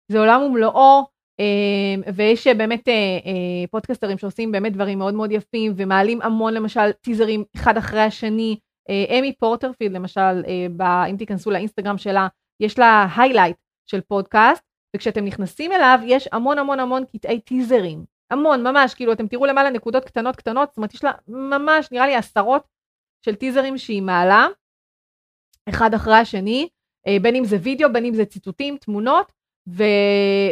זה 0.07 0.19
עולם 0.19 0.41
ומלואו, 0.41 1.05
אה, 1.39 2.11
ויש 2.15 2.47
אה, 2.47 2.53
באמת 2.53 2.87
אה, 2.87 2.93
אה, 2.93 3.67
פודקסטרים 3.71 4.17
שעושים 4.17 4.51
באמת 4.51 4.73
דברים 4.73 4.97
מאוד 4.97 5.13
מאוד 5.13 5.31
יפים, 5.31 5.73
ומעלים 5.75 6.21
המון 6.21 6.53
למשל 6.53 6.91
טיזרים 6.91 7.43
אחד 7.55 7.77
אחרי 7.77 8.01
השני, 8.01 8.59
אה, 8.89 9.19
Amy 9.19 9.33
Porterfield 9.33 9.95
למשל, 9.95 10.43
אה, 10.81 11.05
אם 11.05 11.15
תיכנסו 11.17 11.51
לאינסטגרם 11.51 11.97
שלה, 11.97 12.27
יש 12.59 12.79
לה 12.79 13.07
highlight 13.17 13.57
של 13.85 14.01
פודקאסט, 14.01 14.63
וכשאתם 14.95 15.25
נכנסים 15.25 15.71
אליו 15.71 15.99
יש 16.05 16.29
המון 16.31 16.59
המון 16.59 16.79
המון 16.79 17.05
קטעי 17.05 17.39
טיזרים. 17.39 18.05
המון, 18.31 18.63
ממש, 18.63 18.93
כאילו 18.93 19.13
אתם 19.13 19.27
תראו 19.27 19.45
למעלה 19.45 19.69
נקודות 19.69 20.05
קטנות 20.05 20.35
קטנות, 20.35 20.69
זאת 20.69 20.77
אומרת 20.77 20.93
יש 20.93 21.03
לה 21.03 21.11
ממש, 21.27 21.91
נראה 21.91 22.07
לי 22.07 22.15
עשרות 22.15 22.63
של 23.25 23.35
טיזרים 23.35 23.77
שהיא 23.77 24.01
מעלה, 24.01 24.47
אחד 25.69 25.93
אחרי 25.93 26.15
השני, 26.15 26.69
אה, 27.07 27.17
בין 27.21 27.35
אם 27.35 27.45
זה 27.45 27.57
וידאו, 27.61 27.93
בין 27.93 28.05
אם 28.05 28.13
זה 28.13 28.25
ציטוטים, 28.25 28.77
תמונות, 28.77 29.31
ו... 29.69 29.83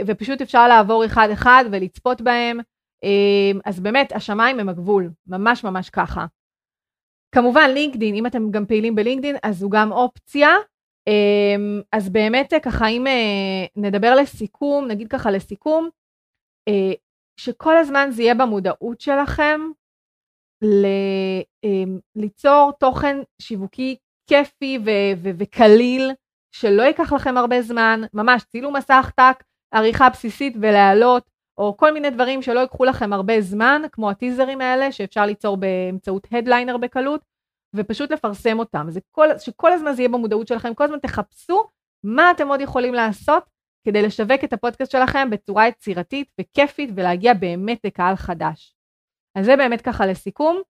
ופשוט 0.07 0.41
אפשר 0.41 0.67
לעבור 0.67 1.05
אחד 1.05 1.27
אחד 1.33 1.65
ולצפות 1.71 2.21
בהם. 2.21 2.59
אז 3.65 3.79
באמת, 3.79 4.11
השמיים 4.11 4.59
הם 4.59 4.69
הגבול, 4.69 5.09
ממש 5.27 5.63
ממש 5.63 5.89
ככה. 5.89 6.25
כמובן 7.35 7.69
לינקדין, 7.73 8.15
אם 8.15 8.25
אתם 8.25 8.51
גם 8.51 8.65
פעילים 8.65 8.95
בלינקדין, 8.95 9.35
אז 9.43 9.63
הוא 9.63 9.71
גם 9.71 9.91
אופציה. 9.91 10.49
אמ, 11.07 11.81
אז 11.91 12.09
באמת 12.09 12.53
ככה 12.63 12.87
אם 12.87 13.07
אה, 13.07 13.65
נדבר 13.75 14.15
לסיכום, 14.15 14.87
נגיד 14.87 15.07
ככה 15.07 15.31
לסיכום, 15.31 15.89
אה, 16.67 16.93
שכל 17.39 17.77
הזמן 17.77 18.07
זה 18.11 18.21
יהיה 18.23 18.35
במודעות 18.35 19.01
שלכם 19.01 19.61
ל- 20.63 21.41
אמ, 21.63 21.99
ליצור 22.15 22.71
תוכן 22.79 23.17
שיווקי 23.41 23.95
כיפי 24.29 24.77
ו- 24.85 25.21
ו- 25.23 25.29
וקליל, 25.37 26.11
שלא 26.51 26.81
ייקח 26.83 27.13
לכם 27.13 27.37
הרבה 27.37 27.61
זמן, 27.61 28.01
ממש 28.13 28.43
צילום 28.43 28.75
מסך 28.75 29.11
טק, 29.15 29.43
עריכה 29.73 30.09
בסיסית 30.09 30.55
ולהעלות, 30.61 31.23
או 31.57 31.77
כל 31.77 31.93
מיני 31.93 32.09
דברים 32.09 32.41
שלא 32.41 32.59
ייקחו 32.59 32.85
לכם 32.85 33.13
הרבה 33.13 33.41
זמן, 33.41 33.81
כמו 33.91 34.09
הטיזרים 34.09 34.61
האלה 34.61 34.91
שאפשר 34.91 35.25
ליצור 35.25 35.57
באמצעות 35.57 36.27
הדליינר 36.31 36.77
בקלות, 36.77 37.21
ופשוט 37.75 38.11
לפרסם 38.11 38.59
אותם. 38.59 38.85
זה 38.89 38.99
כל, 39.11 39.27
שכל 39.37 39.71
הזמן 39.71 39.93
זה 39.93 40.01
יהיה 40.01 40.09
במודעות 40.09 40.47
שלכם, 40.47 40.73
כל 40.73 40.83
הזמן 40.83 40.99
תחפשו 40.99 41.63
מה 42.03 42.31
אתם 42.31 42.47
עוד 42.47 42.61
יכולים 42.61 42.93
לעשות 42.93 43.43
כדי 43.87 44.01
לשווק 44.01 44.43
את 44.43 44.53
הפודקאסט 44.53 44.91
שלכם 44.91 45.29
בצורה 45.29 45.67
יצירתית 45.67 46.27
וכיפית 46.41 46.89
ולהגיע 46.95 47.33
באמת 47.33 47.79
לקהל 47.85 48.15
חדש. 48.15 48.75
אז 49.35 49.45
זה 49.45 49.55
באמת 49.55 49.81
ככה 49.81 50.05
לסיכום. 50.05 50.61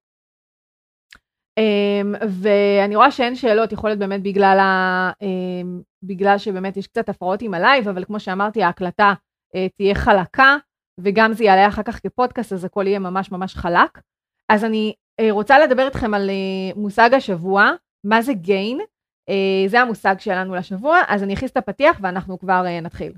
אמ, 1.60 2.24
ואני 2.28 2.96
רואה 2.96 3.10
שאין 3.10 3.34
שאלות, 3.34 3.72
יכול 3.72 3.90
להיות 3.90 3.98
באמת 3.98 4.22
בגלל, 4.22 4.58
ה, 4.60 5.10
אמ, 5.10 5.82
בגלל 6.02 6.38
שבאמת 6.38 6.76
יש 6.76 6.86
קצת 6.86 7.08
הפרעות 7.08 7.42
עם 7.42 7.54
הלייב, 7.54 7.88
אבל 7.88 8.04
כמו 8.04 8.20
שאמרתי, 8.20 8.62
ההקלטה 8.62 9.12
אה, 9.56 9.58
תהיה 9.76 9.94
חלקה, 9.94 10.56
וגם 11.00 11.32
זה 11.32 11.44
יעלה 11.44 11.68
אחר 11.68 11.82
כך 11.82 12.00
כפודקאסט, 12.02 12.52
אז 12.52 12.64
הכל 12.64 12.86
יהיה 12.86 12.98
ממש 12.98 13.32
ממש 13.32 13.54
חלק. 13.54 14.00
אז 14.48 14.64
אני 14.64 14.94
רוצה 15.30 15.58
לדבר 15.58 15.86
איתכם 15.86 16.14
על 16.14 16.30
אה, 16.30 16.78
מושג 16.78 17.14
השבוע, 17.14 17.70
מה 18.04 18.22
זה 18.22 18.32
gain, 18.32 18.78
אה, 18.80 19.70
זה 19.70 19.80
המושג 19.80 20.14
שלנו 20.18 20.54
לשבוע, 20.54 20.98
אז 21.08 21.22
אני 21.22 21.34
אכניס 21.34 21.50
את 21.50 21.56
הפתיח 21.56 21.98
ואנחנו 22.02 22.38
כבר 22.38 22.62
נתחיל. 22.82 23.12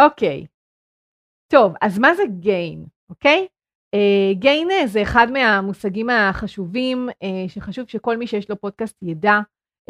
אוקיי, 0.00 0.44
okay. 0.44 0.46
טוב, 1.52 1.74
אז 1.80 1.98
מה 1.98 2.14
זה 2.14 2.22
גיין, 2.40 2.84
אוקיי? 3.10 3.46
Okay? 3.46 3.60
גיין 4.34 4.68
uh, 4.70 4.86
זה 4.86 5.02
אחד 5.02 5.26
מהמושגים 5.32 6.10
החשובים 6.10 7.08
uh, 7.08 7.48
שחשוב 7.48 7.88
שכל 7.88 8.16
מי 8.16 8.26
שיש 8.26 8.50
לו 8.50 8.60
פודקאסט 8.60 9.02
ידע 9.02 9.38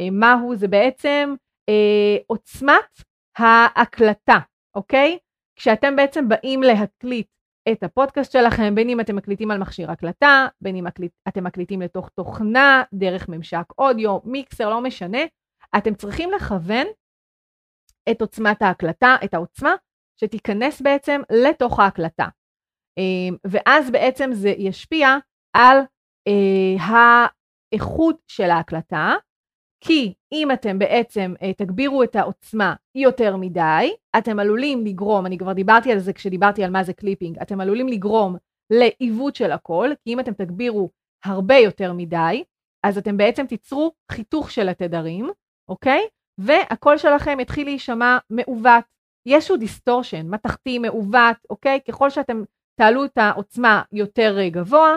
uh, 0.01 0.11
מהו, 0.11 0.57
זה 0.57 0.69
בעצם 0.69 1.35
uh, 1.71 2.23
עוצמת 2.27 3.03
ההקלטה, 3.39 4.39
אוקיי? 4.75 5.19
כשאתם 5.57 5.97
בעצם 5.97 6.29
באים 6.29 6.63
להקליט 6.63 7.27
את 7.73 7.83
הפודקאסט 7.83 8.33
שלכם, 8.33 8.75
בין 8.75 8.89
אם 8.89 9.01
אתם 9.01 9.17
מקליטים 9.17 9.51
על 9.51 9.59
מכשיר 9.59 9.91
הקלטה, 9.91 10.47
בין 10.61 10.77
אם 10.77 10.85
מקליט, 10.85 11.13
אתם 11.29 11.45
מקליטים 11.45 11.83
לתוך 11.83 12.09
תוכנה, 12.09 12.83
דרך 12.95 13.29
ממשק 13.29 13.65
אודיו, 13.79 14.19
מיקסר, 14.25 14.71
לא 14.71 14.81
משנה, 14.81 15.19
אתם 15.77 15.95
צריכים 15.95 16.31
לכוון 16.31 16.87
את 18.11 18.21
עוצמת 18.21 18.63
ההקלטה, 18.63 19.17
את 19.25 19.35
העוצמה 19.35 19.75
שתיכנס 20.21 20.81
בעצם 20.81 21.21
לתוך 21.33 21.81
ההקלטה. 21.81 22.29
אמ, 22.99 23.37
ואז 23.47 23.91
בעצם 23.91 24.31
זה 24.33 24.49
ישפיע 24.49 25.17
על 25.57 25.79
אה, 26.29 27.15
האיכות 27.73 28.17
של 28.29 28.51
ההקלטה, 28.51 29.15
כי 29.81 30.15
אם 30.33 30.51
אתם 30.53 30.79
בעצם 30.79 31.35
אה, 31.39 31.45
תגבירו 31.57 32.03
את 32.03 32.17
העוצמה 32.17 32.75
יותר 32.95 33.37
מדי, 33.37 33.95
אתם 34.19 34.39
עלולים 34.39 34.87
לגרום, 34.87 35.27
אני 35.27 35.39
כבר 35.39 35.53
דיברתי 35.53 35.93
על 35.93 35.99
זה 35.99 36.13
כשדיברתי 36.13 36.65
על 36.65 36.71
מה 36.71 36.85
זה 36.85 36.93
clipping, 36.93 37.39
אתם 37.39 37.61
עלולים 37.61 37.89
לגרום 37.89 38.37
לעיוות 38.71 39.37
של 39.37 39.53
הקול, 39.53 39.91
כי 40.05 40.13
אם 40.13 40.21
אתם 40.21 40.33
תגבירו 40.33 40.91
הרבה 41.25 41.57
יותר 41.57 41.93
מדי, 41.93 42.45
אז 42.83 42.99
אתם 42.99 43.17
בעצם 43.17 43.47
תיצרו 43.47 43.93
חיתוך 44.13 44.51
של 44.51 44.69
התדרים, 44.69 45.31
אוקיי? 45.69 46.07
והקול 46.39 46.99
שלכם 46.99 47.41
יתחיל 47.41 47.67
להישמע 47.67 48.19
מעוות. 48.31 48.85
יש 49.27 49.35
איזשהו 49.35 49.57
distortion, 49.57 50.29
מתכתי, 50.29 50.79
מעוות, 50.79 51.37
אוקיי? 51.51 51.81
ככל 51.89 52.11
שאתם 52.11 52.43
תעלו 52.81 53.05
את 53.05 53.19
העוצמה 53.19 53.83
יותר 53.93 54.39
אה, 54.39 54.51
גבוה, 54.51 54.97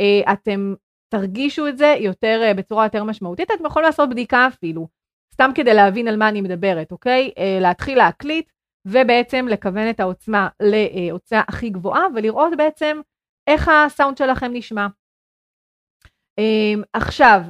אה, 0.00 0.32
אתם 0.32 0.74
תרגישו 1.12 1.68
את 1.68 1.78
זה 1.78 1.94
יותר, 2.00 2.40
אה, 2.42 2.54
בצורה 2.54 2.84
יותר 2.84 3.04
משמעותית. 3.04 3.50
אתם 3.50 3.66
יכולים 3.66 3.86
לעשות 3.86 4.10
בדיקה 4.10 4.46
אפילו, 4.46 4.88
סתם 5.34 5.50
כדי 5.54 5.74
להבין 5.74 6.08
על 6.08 6.16
מה 6.16 6.28
אני 6.28 6.40
מדברת, 6.40 6.92
אוקיי? 6.92 7.30
להתחיל 7.60 7.98
להקליט 7.98 8.50
ובעצם 8.86 9.46
לכוון 9.50 9.90
את 9.90 10.00
העוצמה 10.00 10.48
לעוצמה 10.62 11.42
הכי 11.48 11.70
גבוהה 11.70 12.06
ולראות 12.14 12.52
בעצם 12.56 13.00
איך 13.46 13.68
הסאונד 13.68 14.16
שלכם 14.16 14.50
נשמע. 14.52 14.86
עכשיו, 16.92 17.42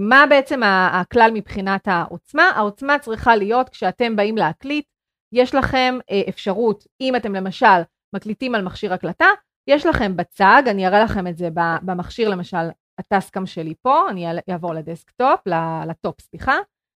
מה 0.00 0.24
בעצם 0.28 0.60
הכלל 0.92 1.30
מבחינת 1.34 1.88
העוצמה? 1.88 2.42
העוצמה 2.42 2.98
צריכה 2.98 3.36
להיות 3.36 3.68
כשאתם 3.68 4.16
באים 4.16 4.36
להקליט, 4.36 4.84
יש 5.32 5.54
לכם 5.54 5.98
אפשרות, 6.28 6.86
אם 7.00 7.16
אתם 7.16 7.34
למשל 7.34 7.82
מקליטים 8.14 8.54
על 8.54 8.62
מכשיר 8.62 8.92
הקלטה, 8.92 9.28
יש 9.68 9.86
לכם 9.86 10.16
בצג, 10.16 10.62
אני 10.70 10.86
אראה 10.86 11.04
לכם 11.04 11.26
את 11.26 11.36
זה 11.36 11.48
במכשיר 11.82 12.28
למשל, 12.28 12.68
ה 12.98 13.05
Tascam 13.05 13.46
שלי 13.46 13.74
פה, 13.82 14.10
אני 14.10 14.26
אעבור 14.50 14.74
ל 14.74 14.81
desktop, 14.81 15.40
ל 15.88 15.94
top, 15.94 16.20
סליחה, 16.20 16.54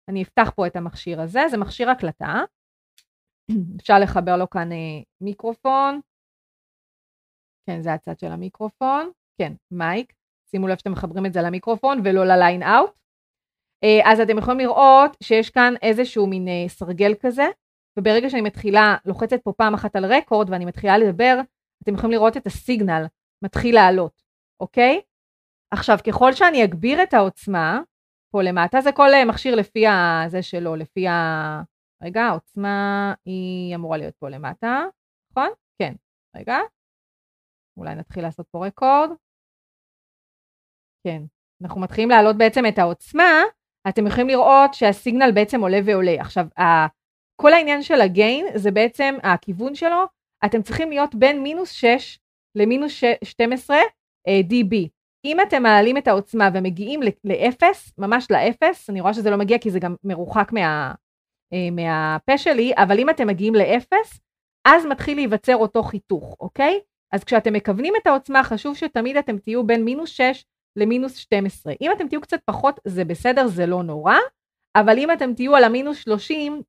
אני 0.09 0.23
אפתח 0.23 0.51
פה 0.57 0.67
את 0.67 0.77
המכשיר 0.77 1.21
הזה, 1.21 1.41
זה 1.51 1.57
מכשיר 1.57 1.91
הקלטה, 1.91 2.43
אפשר 3.81 3.99
לחבר 3.99 4.37
לו 4.37 4.51
כאן 4.51 4.73
אה, 4.73 5.03
מיקרופון, 5.21 6.01
כן, 7.67 7.83
זה 7.83 7.93
הצד 7.93 8.19
של 8.19 8.33
המיקרופון, 8.33 9.11
כן, 9.39 9.53
מייק, 9.71 10.13
שימו 10.51 10.69
לב 10.69 10.79
שאתם 10.79 10.93
מחברים 10.93 11.27
את 11.27 11.33
זה 11.33 11.43
למיקרופון 11.43 12.01
ולא 12.05 12.25
לליין 12.25 12.63
אאוט. 12.63 12.91
אה, 13.85 14.13
אז 14.13 14.21
אתם 14.21 14.39
יכולים 14.39 14.61
לראות 14.61 15.17
שיש 15.23 15.51
כאן 15.51 15.75
איזשהו 15.83 16.27
מין 16.27 16.49
אה, 16.49 16.69
סרגל 16.69 17.15
כזה, 17.21 17.47
וברגע 17.99 18.31
שאני 18.31 18.43
מתחילה, 18.43 18.97
לוחצת 19.05 19.41
פה 19.45 19.53
פעם 19.53 19.75
אחת 19.75 19.97
על 19.97 20.05
רקורד 20.05 20.51
ואני 20.51 20.65
מתחילה 20.65 20.99
לדבר, 20.99 21.41
אתם 21.83 21.95
יכולים 21.95 22.13
לראות 22.13 22.37
את 22.37 22.47
הסיגנל 22.47 23.07
מתחיל 23.45 23.75
לעלות, 23.75 24.23
אוקיי? 24.61 25.01
עכשיו, 25.71 25.99
ככל 26.07 26.33
שאני 26.33 26.65
אגביר 26.65 27.03
את 27.03 27.15
העוצמה, 27.15 27.81
פה 28.31 28.43
למטה, 28.43 28.81
זה 28.81 28.93
כל 28.93 29.09
אה, 29.15 29.25
מכשיר 29.25 29.55
לפי 29.55 29.85
הזה 29.87 30.43
שלו, 30.43 30.77
לפי 30.77 31.09
ה... 31.09 31.63
רגע, 32.03 32.23
העוצמה 32.23 33.15
היא 33.25 33.75
אמורה 33.75 33.99
להיות 33.99 34.15
פה 34.17 34.29
למטה, 34.29 34.85
נכון? 35.31 35.49
כן. 35.79 35.95
רגע. 36.37 36.59
אולי 37.77 37.95
נתחיל 37.95 38.23
לעשות 38.23 38.47
פה 38.51 38.67
רקורד. 38.67 39.11
כן. 41.07 41.23
אנחנו 41.63 41.81
מתחילים 41.81 42.11
להעלות 42.11 42.37
בעצם 42.39 42.67
את 42.69 42.79
העוצמה, 42.79 43.43
אתם 43.89 44.07
יכולים 44.07 44.29
לראות 44.29 44.75
שהסיגנל 44.75 45.31
בעצם 45.35 45.61
עולה 45.61 45.79
ועולה. 45.87 46.21
עכשיו, 46.21 46.47
כל 47.41 47.53
העניין 47.53 47.83
של 47.83 48.01
הגיין 48.01 48.47
זה 48.55 48.71
בעצם 48.71 49.15
הכיוון 49.23 49.75
שלו, 49.75 50.05
אתם 50.45 50.63
צריכים 50.63 50.91
להיות 50.91 51.15
בין 51.15 51.43
מינוס 51.43 51.71
6 51.71 52.19
למינוס 52.55 52.93
12 53.25 53.77
uh, 53.77 54.47
dB. 54.51 54.89
אם 55.25 55.41
אתם 55.41 55.63
מעלים 55.63 55.97
את 55.97 56.09
העוצמה 56.09 56.49
ומגיעים 56.55 57.01
לאפס, 57.25 57.93
ממש 57.99 58.27
לאפס, 58.31 58.91
אני 58.91 59.01
רואה 59.01 59.15
שזה 59.15 59.31
לא 59.31 59.37
מגיע 59.37 59.59
כי 59.59 59.71
זה 59.71 59.79
גם 59.79 59.95
מרוחק 60.05 60.53
מה, 60.53 60.95
uh, 61.55 61.71
מהפה 61.73 62.39
שלי, 62.39 62.73
אבל 62.77 62.99
אם 62.99 63.11
אתם 63.11 63.27
מגיעים 63.27 63.55
לאפס, 63.55 64.21
אז 64.65 64.87
מתחיל 64.87 65.17
להיווצר 65.17 65.57
אותו 65.57 65.83
חיתוך, 65.83 66.37
אוקיי? 66.41 66.81
אז 67.13 67.25
כשאתם 67.25 67.53
מכוונים 67.53 67.95
את 68.03 68.07
העוצמה, 68.07 68.45
חשוב 68.45 68.77
שתמיד 68.77 69.17
אתם 69.17 69.39
תהיו 69.39 69.67
בין 69.67 69.85
מינוס 69.85 70.11
6 70.11 70.45
למינוס 70.77 71.17
12. 71.17 71.73
אם 71.81 71.93
אתם 71.93 72.09
תהיו 72.09 72.21
קצת 72.21 72.41
פחות, 72.45 72.81
זה 72.85 73.05
בסדר, 73.05 73.47
זה 73.47 73.67
לא 73.67 73.83
נורא, 73.83 74.17
אבל 74.77 74.99
אם 74.99 75.13
אתם 75.13 75.35
תהיו 75.35 75.57
על 75.57 75.65
המינוס 75.65 75.99
30, 75.99 76.63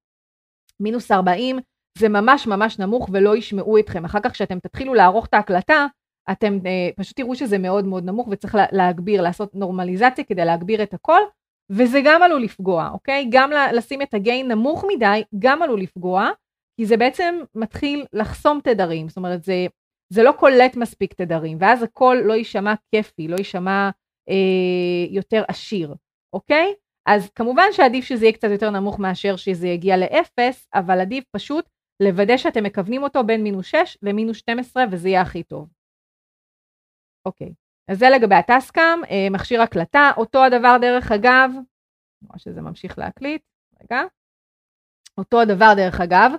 מינוס 0.80 1.12
40, 1.12 1.60
זה 1.98 2.10
ממש 2.10 2.48
ממש 2.48 2.80
נמוך 2.80 3.10
ולא 3.14 3.38
ישמעו 3.38 3.78
אתכם. 3.78 4.06
אחר 4.06 4.20
כך 4.24 4.32
כשאתם 4.32 4.60
תתחילו 4.60 4.94
לערוך 4.94 5.26
את 5.26 5.34
ההקלטה, 5.34 5.88
אתם 6.32 6.60
אה, 6.66 6.90
פשוט 6.96 7.18
תראו 7.18 7.36
שזה 7.36 7.58
מאוד 7.58 7.86
מאוד 7.86 8.06
נמוך 8.06 8.28
וצריך 8.32 8.58
להגביר, 8.72 9.22
לעשות 9.22 9.56
נורמליזציה 9.56 10.24
כדי 10.24 10.46
להגביר 10.46 10.84
את 10.84 10.94
הכל, 10.94 11.22
וזה 11.70 12.00
גם 12.04 12.24
עלול 12.24 12.42
לפגוע, 12.44 12.90
אוקיי? 12.94 13.28
גם 13.32 13.52
לשים 13.74 14.02
את 14.02 14.14
הגיין 14.14 14.52
נמוך 14.52 14.86
מדי, 14.96 15.24
גם 15.40 15.62
עלול 15.62 15.82
לפגוע, 15.82 16.30
כי 16.78 16.86
זה 16.86 16.98
בעצם 16.98 17.36
מתחיל 17.56 18.06
לחסום 18.14 18.60
תדרים, 18.64 19.08
זאת 19.08 19.18
אומרת, 19.18 19.44
זה, 19.44 19.66
זה 20.14 20.24
לא 20.24 20.32
קולט 20.32 20.76
מספיק 20.76 21.14
תדרים, 21.14 21.58
ואז 21.62 21.84
הקול 21.84 22.22
לא 22.26 22.34
יישמע 22.34 22.74
כיפי, 22.92 23.28
לא 23.28 23.36
יישמע 23.36 23.90
אה, 24.30 25.06
יותר 25.10 25.44
עשיר, 25.48 25.96
אוקיי? 26.34 26.74
אז 27.06 27.30
כמובן 27.30 27.64
שעדיף 27.72 28.06
שזה 28.06 28.26
יהיה 28.26 28.34
קצת 28.34 28.48
יותר 28.52 28.70
נמוך 28.70 29.00
מאשר 29.00 29.36
שזה 29.36 29.68
יגיע 29.68 29.98
לאפס, 29.98 30.68
אבל 30.74 31.00
עדיף 31.00 31.24
פשוט 31.32 31.70
לוודא 32.04 32.38
שאתם 32.38 32.64
מכוונים 32.64 33.04
אותו 33.04 33.24
בין 33.24 33.44
מינוס 33.44 33.66
6 33.66 33.98
למינוס 34.02 34.38
12 34.38 34.84
וזה 34.92 35.10
יהיה 35.10 35.22
הכי 35.22 35.44
טוב. 35.44 35.68
אוקיי, 37.26 37.54
אז 37.88 38.00
זה 38.00 38.10
לגבי 38.10 38.36
הטסקאם, 38.36 39.04
אה, 39.10 39.28
מכשיר 39.32 39.62
הקלטה, 39.62 40.12
אותו 40.18 40.44
הדבר 40.44 40.78
דרך 40.82 41.12
אגב, 41.12 41.50
אני 41.54 42.28
רואה 42.28 42.40
שזה 42.40 42.62
ממשיך 42.62 43.00
להקליט, 43.00 43.42
רגע, 43.82 44.02
אותו 45.18 45.42
הדבר 45.42 45.74
דרך 45.78 46.02
אגב, 46.02 46.32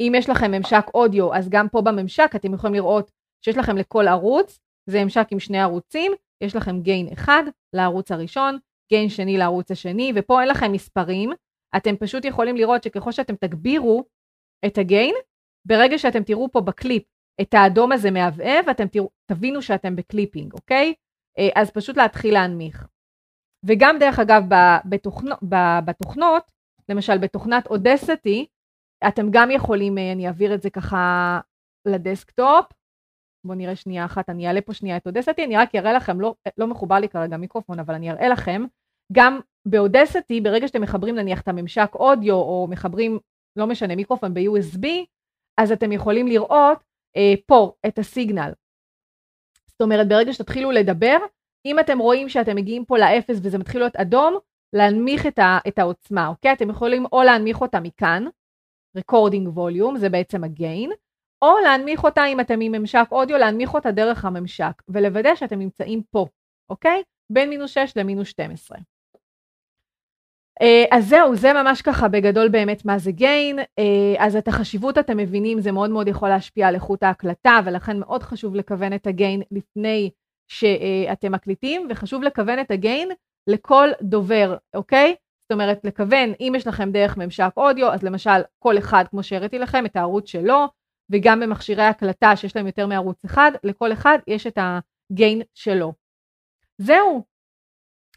אם 0.00 0.12
יש 0.16 0.28
לכם 0.28 0.50
ממשק 0.50 0.84
אודיו, 0.94 1.34
אז 1.34 1.48
גם 1.48 1.68
פה 1.68 1.80
בממשק 1.82 2.30
אתם 2.36 2.54
יכולים 2.54 2.74
לראות 2.74 3.10
שיש 3.44 3.56
לכם 3.56 3.76
לכל 3.76 4.08
ערוץ, 4.08 4.58
זה 4.90 5.04
ממשק 5.04 5.26
עם 5.30 5.40
שני 5.40 5.60
ערוצים, 5.60 6.12
יש 6.40 6.56
לכם 6.56 6.80
גיין 6.80 7.08
אחד 7.12 7.42
לערוץ 7.72 8.10
הראשון, 8.10 8.58
גיין 8.92 9.08
שני 9.08 9.38
לערוץ 9.38 9.70
השני, 9.70 10.12
ופה 10.16 10.40
אין 10.40 10.48
לכם 10.48 10.72
מספרים, 10.72 11.30
אתם 11.76 11.96
פשוט 11.96 12.24
יכולים 12.24 12.56
לראות 12.56 12.82
שככל 12.82 13.12
שאתם 13.12 13.36
תגבירו 13.36 14.04
את 14.66 14.78
הגיין, 14.78 15.14
ברגע 15.66 15.98
שאתם 15.98 16.22
תראו 16.22 16.50
פה 16.52 16.60
בקליפ 16.60 17.02
את 17.40 17.54
האדום 17.54 17.92
הזה 17.92 18.10
מהבהב, 18.10 18.68
אתם 18.68 18.88
תראו, 18.88 19.10
תבינו 19.26 19.62
שאתם 19.62 19.96
ב 19.96 20.02
clipping, 20.02 20.52
אוקיי? 20.52 20.94
אה, 21.38 21.48
אז 21.54 21.70
פשוט 21.70 21.96
להתחיל 21.96 22.34
להנמיך. 22.34 22.86
וגם 23.66 23.96
דרך 24.00 24.18
אגב 24.18 24.42
בתוכנו, 24.84 25.34
בתוכנות, 25.84 26.52
למשל 26.88 27.18
בתוכנת 27.18 27.66
Audacity, 27.66 28.46
אתם 29.08 29.26
גם 29.30 29.50
יכולים, 29.50 29.98
אה, 29.98 30.12
אני 30.12 30.26
אעביר 30.26 30.54
את 30.54 30.62
זה 30.62 30.70
ככה 30.70 31.40
ל 31.86 31.95
desktop, 31.95 32.66
בואו 33.46 33.58
נראה 33.58 33.76
שנייה 33.76 34.04
אחת, 34.04 34.30
אני 34.30 34.46
אעלה 34.46 34.60
פה 34.60 34.74
שנייה 34.74 34.96
את 34.96 35.06
Audacity, 35.06 35.44
אני 35.44 35.56
רק 35.56 35.74
אראה 35.74 35.92
לכם, 35.92 36.20
לא, 36.20 36.34
לא 36.58 36.66
מחובר 36.66 36.94
לי 36.94 37.08
כרגע 37.08 37.36
מיקרופון, 37.36 37.78
אבל 37.78 37.94
אני 37.94 38.10
אראה 38.10 38.28
לכם, 38.28 38.62
גם 39.12 39.40
ב 39.66 39.73
Audacity, 39.73 40.40
ברגע 40.40 40.68
שאתם 40.68 40.82
מחברים 40.82 41.14
נניח 41.14 41.40
את 41.40 41.48
הממשק 41.48 41.90
אודיו, 41.94 42.34
או 42.34 42.66
מחברים, 42.70 43.18
לא 43.56 43.66
משנה, 43.66 43.96
מיקרופון 43.96 44.34
ב-USB, 44.34 44.86
אז 45.60 45.72
אתם 45.72 45.92
יכולים 45.92 46.26
לראות 46.26 46.78
אה, 47.16 47.34
פה 47.46 47.72
את 47.86 47.98
הסיגנל. 47.98 48.52
זאת 49.74 49.82
אומרת, 49.82 50.08
ברגע 50.08 50.32
שתתחילו 50.32 50.70
לדבר, 50.70 51.16
אם 51.66 51.78
אתם 51.78 51.98
רואים 51.98 52.28
שאתם 52.28 52.56
מגיעים 52.56 52.84
פה 52.84 52.98
לאפס 52.98 53.38
וזה 53.42 53.58
מתחיל 53.58 53.80
להיות 53.80 53.96
אדום, 53.96 54.38
להנמיך 54.72 55.26
את, 55.26 55.38
ה, 55.38 55.58
את 55.68 55.78
העוצמה, 55.78 56.28
אוקיי? 56.28 56.52
אתם 56.52 56.70
יכולים 56.70 57.06
או 57.12 57.22
להנמיך 57.22 57.60
אותה 57.60 57.80
מכאן, 57.80 58.24
recording 58.98 59.48
volume, 59.56 59.98
זה 59.98 60.08
בעצם 60.08 60.44
הגיין, 60.44 60.90
או 61.42 61.58
להנמיך 61.64 62.04
אותה 62.04 62.26
אם 62.26 62.40
אתם 62.40 62.60
עם 62.60 62.72
ממשק 62.72 63.06
אודיו, 63.12 63.38
להנמיך 63.38 63.74
אותה 63.74 63.90
דרך 63.90 64.24
הממשק, 64.24 64.82
ולוודא 64.88 65.34
שאתם 65.34 65.58
נמצאים 65.58 66.02
פה, 66.10 66.26
אוקיי? 66.70 67.02
בין 67.32 67.50
מינוס 67.50 67.70
6 67.70 67.92
למינוס 67.96 68.28
12. 68.28 68.78
אה, 70.62 70.84
אז 70.90 71.08
זהו, 71.08 71.36
זה 71.36 71.52
ממש 71.52 71.82
ככה 71.82 72.08
בגדול 72.08 72.48
באמת 72.48 72.84
מה 72.84 72.98
זה 72.98 73.12
גיין. 73.12 73.58
אה, 73.58 74.14
אז 74.18 74.36
את 74.36 74.48
החשיבות 74.48 74.98
אתם 74.98 75.16
מבינים, 75.16 75.60
זה 75.60 75.72
מאוד 75.72 75.90
מאוד 75.90 76.08
יכול 76.08 76.28
להשפיע 76.28 76.68
על 76.68 76.74
איכות 76.74 77.02
ההקלטה, 77.02 77.60
ולכן 77.64 78.00
מאוד 78.00 78.22
חשוב 78.22 78.54
לכוון 78.54 78.92
את 78.92 79.06
הגיין 79.06 79.42
לפני 79.50 80.10
שאתם 80.48 81.32
מקליטים, 81.32 81.86
וחשוב 81.90 82.22
לכוון 82.22 82.60
את 82.60 82.70
הגיין 82.70 83.08
לכל 83.46 83.88
דובר, 84.02 84.56
אוקיי? 84.74 85.14
זאת 85.40 85.52
אומרת, 85.52 85.80
לכוון, 85.84 86.32
אם 86.40 86.52
יש 86.56 86.66
לכם 86.66 86.90
דרך 86.92 87.16
ממשק 87.16 87.50
אודיו, 87.56 87.92
אז 87.92 88.02
למשל, 88.02 88.40
כל 88.58 88.78
אחד, 88.78 89.04
כמו 89.10 89.22
שהראיתי 89.22 89.58
לכם, 89.58 89.86
את 89.86 89.96
הערוץ 89.96 90.28
שלו, 90.28 90.68
וגם 91.10 91.40
במכשירי 91.40 91.82
הקלטה 91.82 92.36
שיש 92.36 92.56
להם 92.56 92.66
יותר 92.66 92.86
מערוץ 92.86 93.24
אחד, 93.24 93.52
לכל 93.64 93.92
אחד 93.92 94.18
יש 94.26 94.46
את 94.46 94.58
הגיין 95.10 95.42
שלו. 95.54 95.92
זהו. 96.78 97.33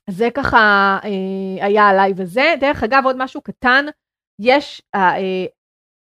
זה 0.10 0.30
ככה 0.34 0.58
אה, 1.04 1.66
היה 1.66 1.88
הלייב 1.88 2.22
הזה. 2.22 2.54
דרך 2.60 2.84
אגב, 2.84 3.02
עוד 3.06 3.16
משהו 3.20 3.42
קטן, 3.42 3.86
יש 4.42 4.82
אה, 4.96 5.18
אה, 5.18 5.46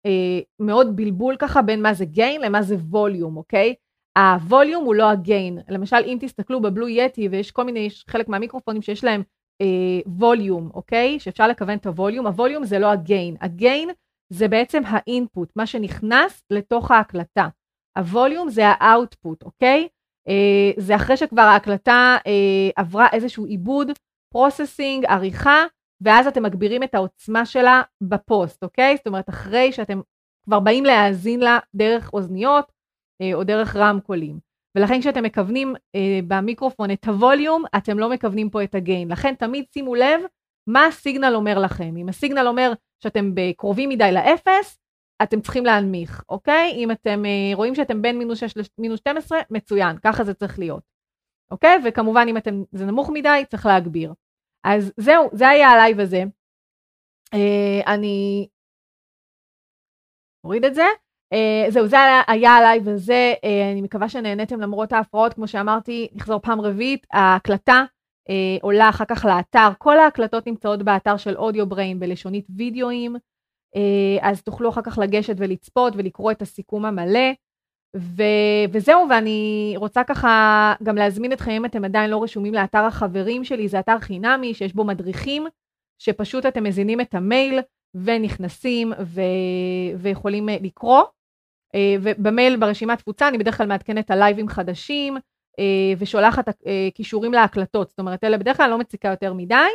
אה, 0.06 0.40
מאוד 0.60 0.96
בלבול 0.96 1.36
ככה 1.36 1.62
בין 1.62 1.82
מה 1.82 1.94
זה 1.94 2.04
gain 2.04 2.40
למה 2.40 2.62
זה 2.62 2.74
volume, 2.74 3.36
אוקיי? 3.36 3.74
ה 4.18 4.28
volume 4.28 4.84
הוא 4.84 4.94
לא 4.94 5.10
ה 5.10 5.18
gain. 5.18 5.58
למשל, 5.68 5.96
אם 6.04 6.18
תסתכלו 6.20 6.60
ב 6.60 6.66
Blue 6.66 6.88
Yeti 6.88 7.28
ויש 7.28 7.50
כל 7.50 7.64
מיני, 7.64 7.80
יש 7.80 8.04
חלק 8.08 8.28
מהמיקרופונים 8.28 8.82
שיש 8.82 9.04
להם 9.04 9.22
volume, 10.06 10.70
אוקיי? 10.74 11.20
שאפשר 11.20 11.48
לכוון 11.48 11.78
את 11.78 11.86
הווליום. 11.86 12.26
הווליום 12.26 12.64
זה 12.64 12.78
לא 12.78 12.86
הגיין. 12.86 13.36
הגיין 13.40 13.90
זה 14.32 14.48
בעצם 14.48 14.82
ה 14.86 14.96
input, 14.96 15.52
מה 15.56 15.66
שנכנס 15.66 16.44
לתוך 16.50 16.90
ההקלטה. 16.90 17.48
ה 17.98 18.06
volume 18.06 18.50
זה 18.50 18.62
ה 18.66 18.76
output, 18.76 19.42
אוקיי? 19.42 19.88
אה, 20.30 20.70
זה 20.76 20.96
אחרי 20.96 21.16
שכבר 21.16 21.42
ההקלטה 21.42 22.16
אה, 22.26 22.70
עברה 22.76 23.06
איזשהו 23.12 23.44
עיבוד, 23.44 23.90
processing, 24.32 25.04
עריכה, 25.04 25.64
ואז 26.00 26.26
אתם 26.26 26.42
מגבירים 26.42 26.82
את 26.82 26.94
העוצמה 26.94 27.46
שלה 27.46 27.82
בפוסט, 28.00 28.62
אוקיי? 28.64 28.96
זאת 28.96 29.06
אומרת, 29.06 29.28
אחרי 29.28 29.72
שאתם 29.72 30.00
כבר 30.44 30.60
באים 30.60 30.84
להאזין 30.84 31.40
לה 31.40 31.58
דרך 31.74 32.10
אוזניות 32.12 32.72
אה, 33.22 33.34
או 33.34 33.44
דרך 33.44 33.76
רמקולים. 33.76 34.38
ולכן 34.76 35.00
כשאתם 35.00 35.22
מכוונים 35.22 35.74
אה, 35.94 36.20
במיקרופון 36.28 36.90
את 36.90 37.04
ה 37.04 37.12
volume, 37.12 37.64
אתם 37.76 37.98
לא 37.98 38.10
מכוונים 38.10 38.50
פה 38.50 38.64
את 38.64 38.74
ה 38.74 38.81
gain. 38.81 39.12
לכן 39.12 39.34
תמיד 39.34 39.64
שימו 39.74 39.94
לב 39.94 40.20
מה 40.66 40.86
ה 40.86 40.93
signal 40.93 41.34
אומר 41.34 41.58
לכם. 41.58 41.96
אם 41.96 42.08
ה 42.08 42.14
signal 42.14 42.46
אומר 42.46 42.72
שאתם 43.02 43.34
קרובים 43.56 43.88
מדי 43.88 44.12
לאפס, 44.12 44.78
אתם 45.22 45.40
צריכים 45.40 45.66
להנמיך, 45.66 46.24
אוקיי? 46.28 46.72
אם 46.74 46.90
אתם 46.90 47.24
אה, 47.24 47.54
רואים 47.54 47.74
שאתם 47.74 48.02
בין 48.02 48.18
מינוס 48.18 48.38
6 48.38 48.54
למינוס 48.78 49.00
12, 49.00 49.38
מצוין, 49.50 49.96
ככה 50.04 50.24
זה 50.24 50.34
צריך 50.34 50.58
להיות. 50.58 50.82
אוקיי? 51.50 51.78
וכמובן 51.84 52.26
אם 52.28 52.36
אתם, 52.36 52.62
זה 52.72 52.86
נמוך 52.86 53.10
מדי, 53.12 53.42
צריך 53.50 53.66
להגביר. 53.66 54.14
אז 54.64 54.92
זהו, 54.96 55.30
זה 55.32 55.48
היה 55.48 55.68
הלייב 55.68 56.00
הזה. 56.00 56.22
אה, 57.34 57.94
אני 57.94 58.48
אוריד 60.44 60.64
את 60.64 60.74
זה. 60.74 60.84
אה, 61.34 61.70
זהו, 61.70 61.86
זה 61.86 61.96
היה 62.28 62.50
הלייב 62.50 62.88
הזה, 62.88 63.34
אה, 63.36 63.72
אני 63.72 63.82
מקווה 63.82 64.08
שנהניתם 64.08 64.60
למרות 64.60 64.92
ההפרעות, 64.92 65.34
כמו 65.34 65.48
שאמרתי, 65.48 66.08
נחזור 66.14 66.40
פעם 66.40 66.60
רביעית, 66.60 67.06
ההקלטה 67.12 67.84
uh, 68.28 68.32
עולה 68.62 68.88
אחר 68.88 69.04
כך 69.04 69.24
לאתר, 69.24 69.68
כל 69.78 69.98
ההקלטות 69.98 70.46
נמצאות 70.46 70.82
באתר 70.82 71.16
של 71.16 71.36
אודיו 71.36 71.66
בריין 71.66 72.00
בלשונית 72.00 72.46
וידאוים, 72.56 73.16
אז 74.20 74.42
תוכלו 74.42 74.68
אחר 74.68 74.82
כך 74.82 74.98
לגשת 74.98 75.34
ולצפות 75.36 75.92
ולקרוא 75.96 76.32
את 76.32 76.42
הסיכום 76.42 76.84
המלא. 76.84 77.30
ו- 77.96 78.64
וזהו, 78.72 79.06
ואני 79.10 79.74
רוצה 79.76 80.04
ככה 80.04 80.74
גם 80.82 80.96
להזמין 80.96 81.32
אתכם, 81.32 81.50
אם 81.50 81.64
אתם 81.64 81.84
עדיין 81.84 82.10
לא 82.10 82.22
רשומים 82.22 82.54
לאתר 82.54 82.84
החברים 82.84 83.44
שלי, 83.44 83.68
זה 83.68 83.80
אתר 83.80 83.98
חינמי 83.98 84.54
שיש 84.54 84.74
בו 84.74 84.84
מדריכים, 84.84 85.46
שפשוט 85.98 86.46
אתם 86.46 86.64
מזינים 86.64 87.00
את 87.00 87.14
המייל 87.14 87.60
ונכנסים 87.94 88.92
ו- 88.92 89.98
ויכולים 89.98 90.48
לקרוא. 90.48 91.02
אה, 91.74 91.96
ובמייל 92.02 92.56
ברשימת 92.56 92.98
תפוצה 92.98 93.28
אני 93.28 93.38
בדרך 93.38 93.56
כלל 93.56 93.66
מעדכנת 93.66 94.10
על 94.10 94.18
לייבים 94.18 94.48
חדשים 94.48 95.16
אה, 95.58 95.92
ושולחת 95.98 96.48
אה, 96.48 96.88
כישורים 96.94 97.32
להקלטות, 97.32 97.88
זאת 97.88 97.98
אומרת 97.98 98.24
אלה 98.24 98.38
בדרך 98.38 98.56
כלל 98.56 98.70
לא 98.70 98.78
מציקה 98.78 99.08
יותר 99.08 99.32
מדי, 99.32 99.68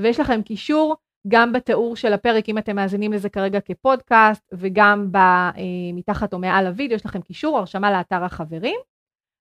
ויש 0.00 0.20
לכם 0.20 0.42
קישור 0.42 0.96
גם 1.28 1.52
בתיאור 1.52 1.96
של 1.96 2.12
הפרק 2.12 2.48
אם 2.48 2.58
אתם 2.58 2.76
מאזינים 2.76 3.12
לזה 3.12 3.28
כרגע 3.28 3.60
כפודקאסט 3.60 4.48
וגם 4.52 5.10
מתחת 5.94 6.32
או 6.32 6.38
מעל 6.38 6.66
הוידאו 6.66 6.96
יש 6.96 7.06
לכם 7.06 7.20
קישור 7.20 7.58
הרשמה 7.58 7.90
לאתר 7.90 8.24
החברים. 8.24 8.80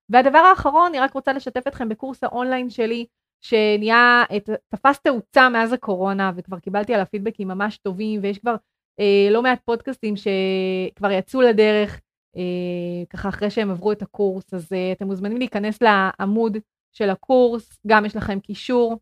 והדבר 0.09 0.37
האחרון 0.37 0.85
אני 0.89 0.99
רק 0.99 1.13
רוצה 1.13 1.33
לשתף 1.33 1.67
אתכם 1.67 1.89
בקורס 1.89 2.23
האונליין 2.23 2.69
שלי 2.69 3.05
שנהיה, 3.41 4.23
תפס 4.69 4.99
תאוצה 4.99 5.49
מאז 5.49 5.73
הקורונה 5.73 6.31
וכבר 6.35 6.59
קיבלתי 6.59 6.93
עליו 6.93 7.05
פידבקים 7.11 7.47
ממש 7.47 7.77
טובים 7.77 8.19
ויש 8.23 8.39
כבר 8.39 8.55
אה, 8.99 9.27
לא 9.31 9.41
מעט 9.43 9.59
פודקאסטים 9.65 10.13
שכבר 10.15 11.11
יצאו 11.11 11.41
לדרך, 11.41 12.01
אה, 12.37 13.05
ככה 13.09 13.29
אחרי 13.29 13.49
שהם 13.49 13.71
עברו 13.71 13.91
את 13.91 14.01
הקורס, 14.01 14.53
אז 14.53 14.73
אה, 14.73 14.91
אתם 14.91 15.07
מוזמנים 15.07 15.37
להיכנס 15.37 15.79
לעמוד 15.81 16.57
של 16.91 17.09
הקורס, 17.09 17.79
גם 17.87 18.05
יש 18.05 18.15
לכם 18.15 18.39
קישור 18.39 18.99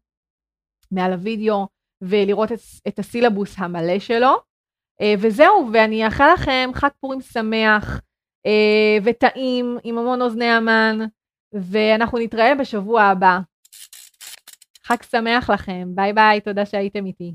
מעל 0.92 1.14
הוידאו, 1.14 1.68
ולראות 2.02 2.52
את, 2.52 2.60
את 2.88 3.00
הסילבוס 3.00 3.56
המלא 3.58 4.00
שלו. 4.00 4.36
אה, 5.02 5.14
וזהו, 5.20 5.70
ואני 5.74 6.06
אאחל 6.06 6.34
לכם 6.34 6.70
חג 6.74 6.90
פורים 7.00 7.22
שמח 7.22 8.02
אה, 8.46 8.98
וטעים 9.04 9.78
עם 9.84 9.98
המון 9.98 10.22
אוזני 10.22 10.46
המן, 10.46 11.00
ואנחנו 11.54 12.18
נתראה 12.18 12.56
בשבוע 12.56 13.04
הבא. 13.04 13.40
חג 14.84 15.04
שמח 15.04 15.50
לכם, 15.50 15.88
ביי 15.96 16.14
ביי, 16.14 16.42
תודה 16.42 16.66
שהייתם 16.66 17.06
איתי. 17.06 17.34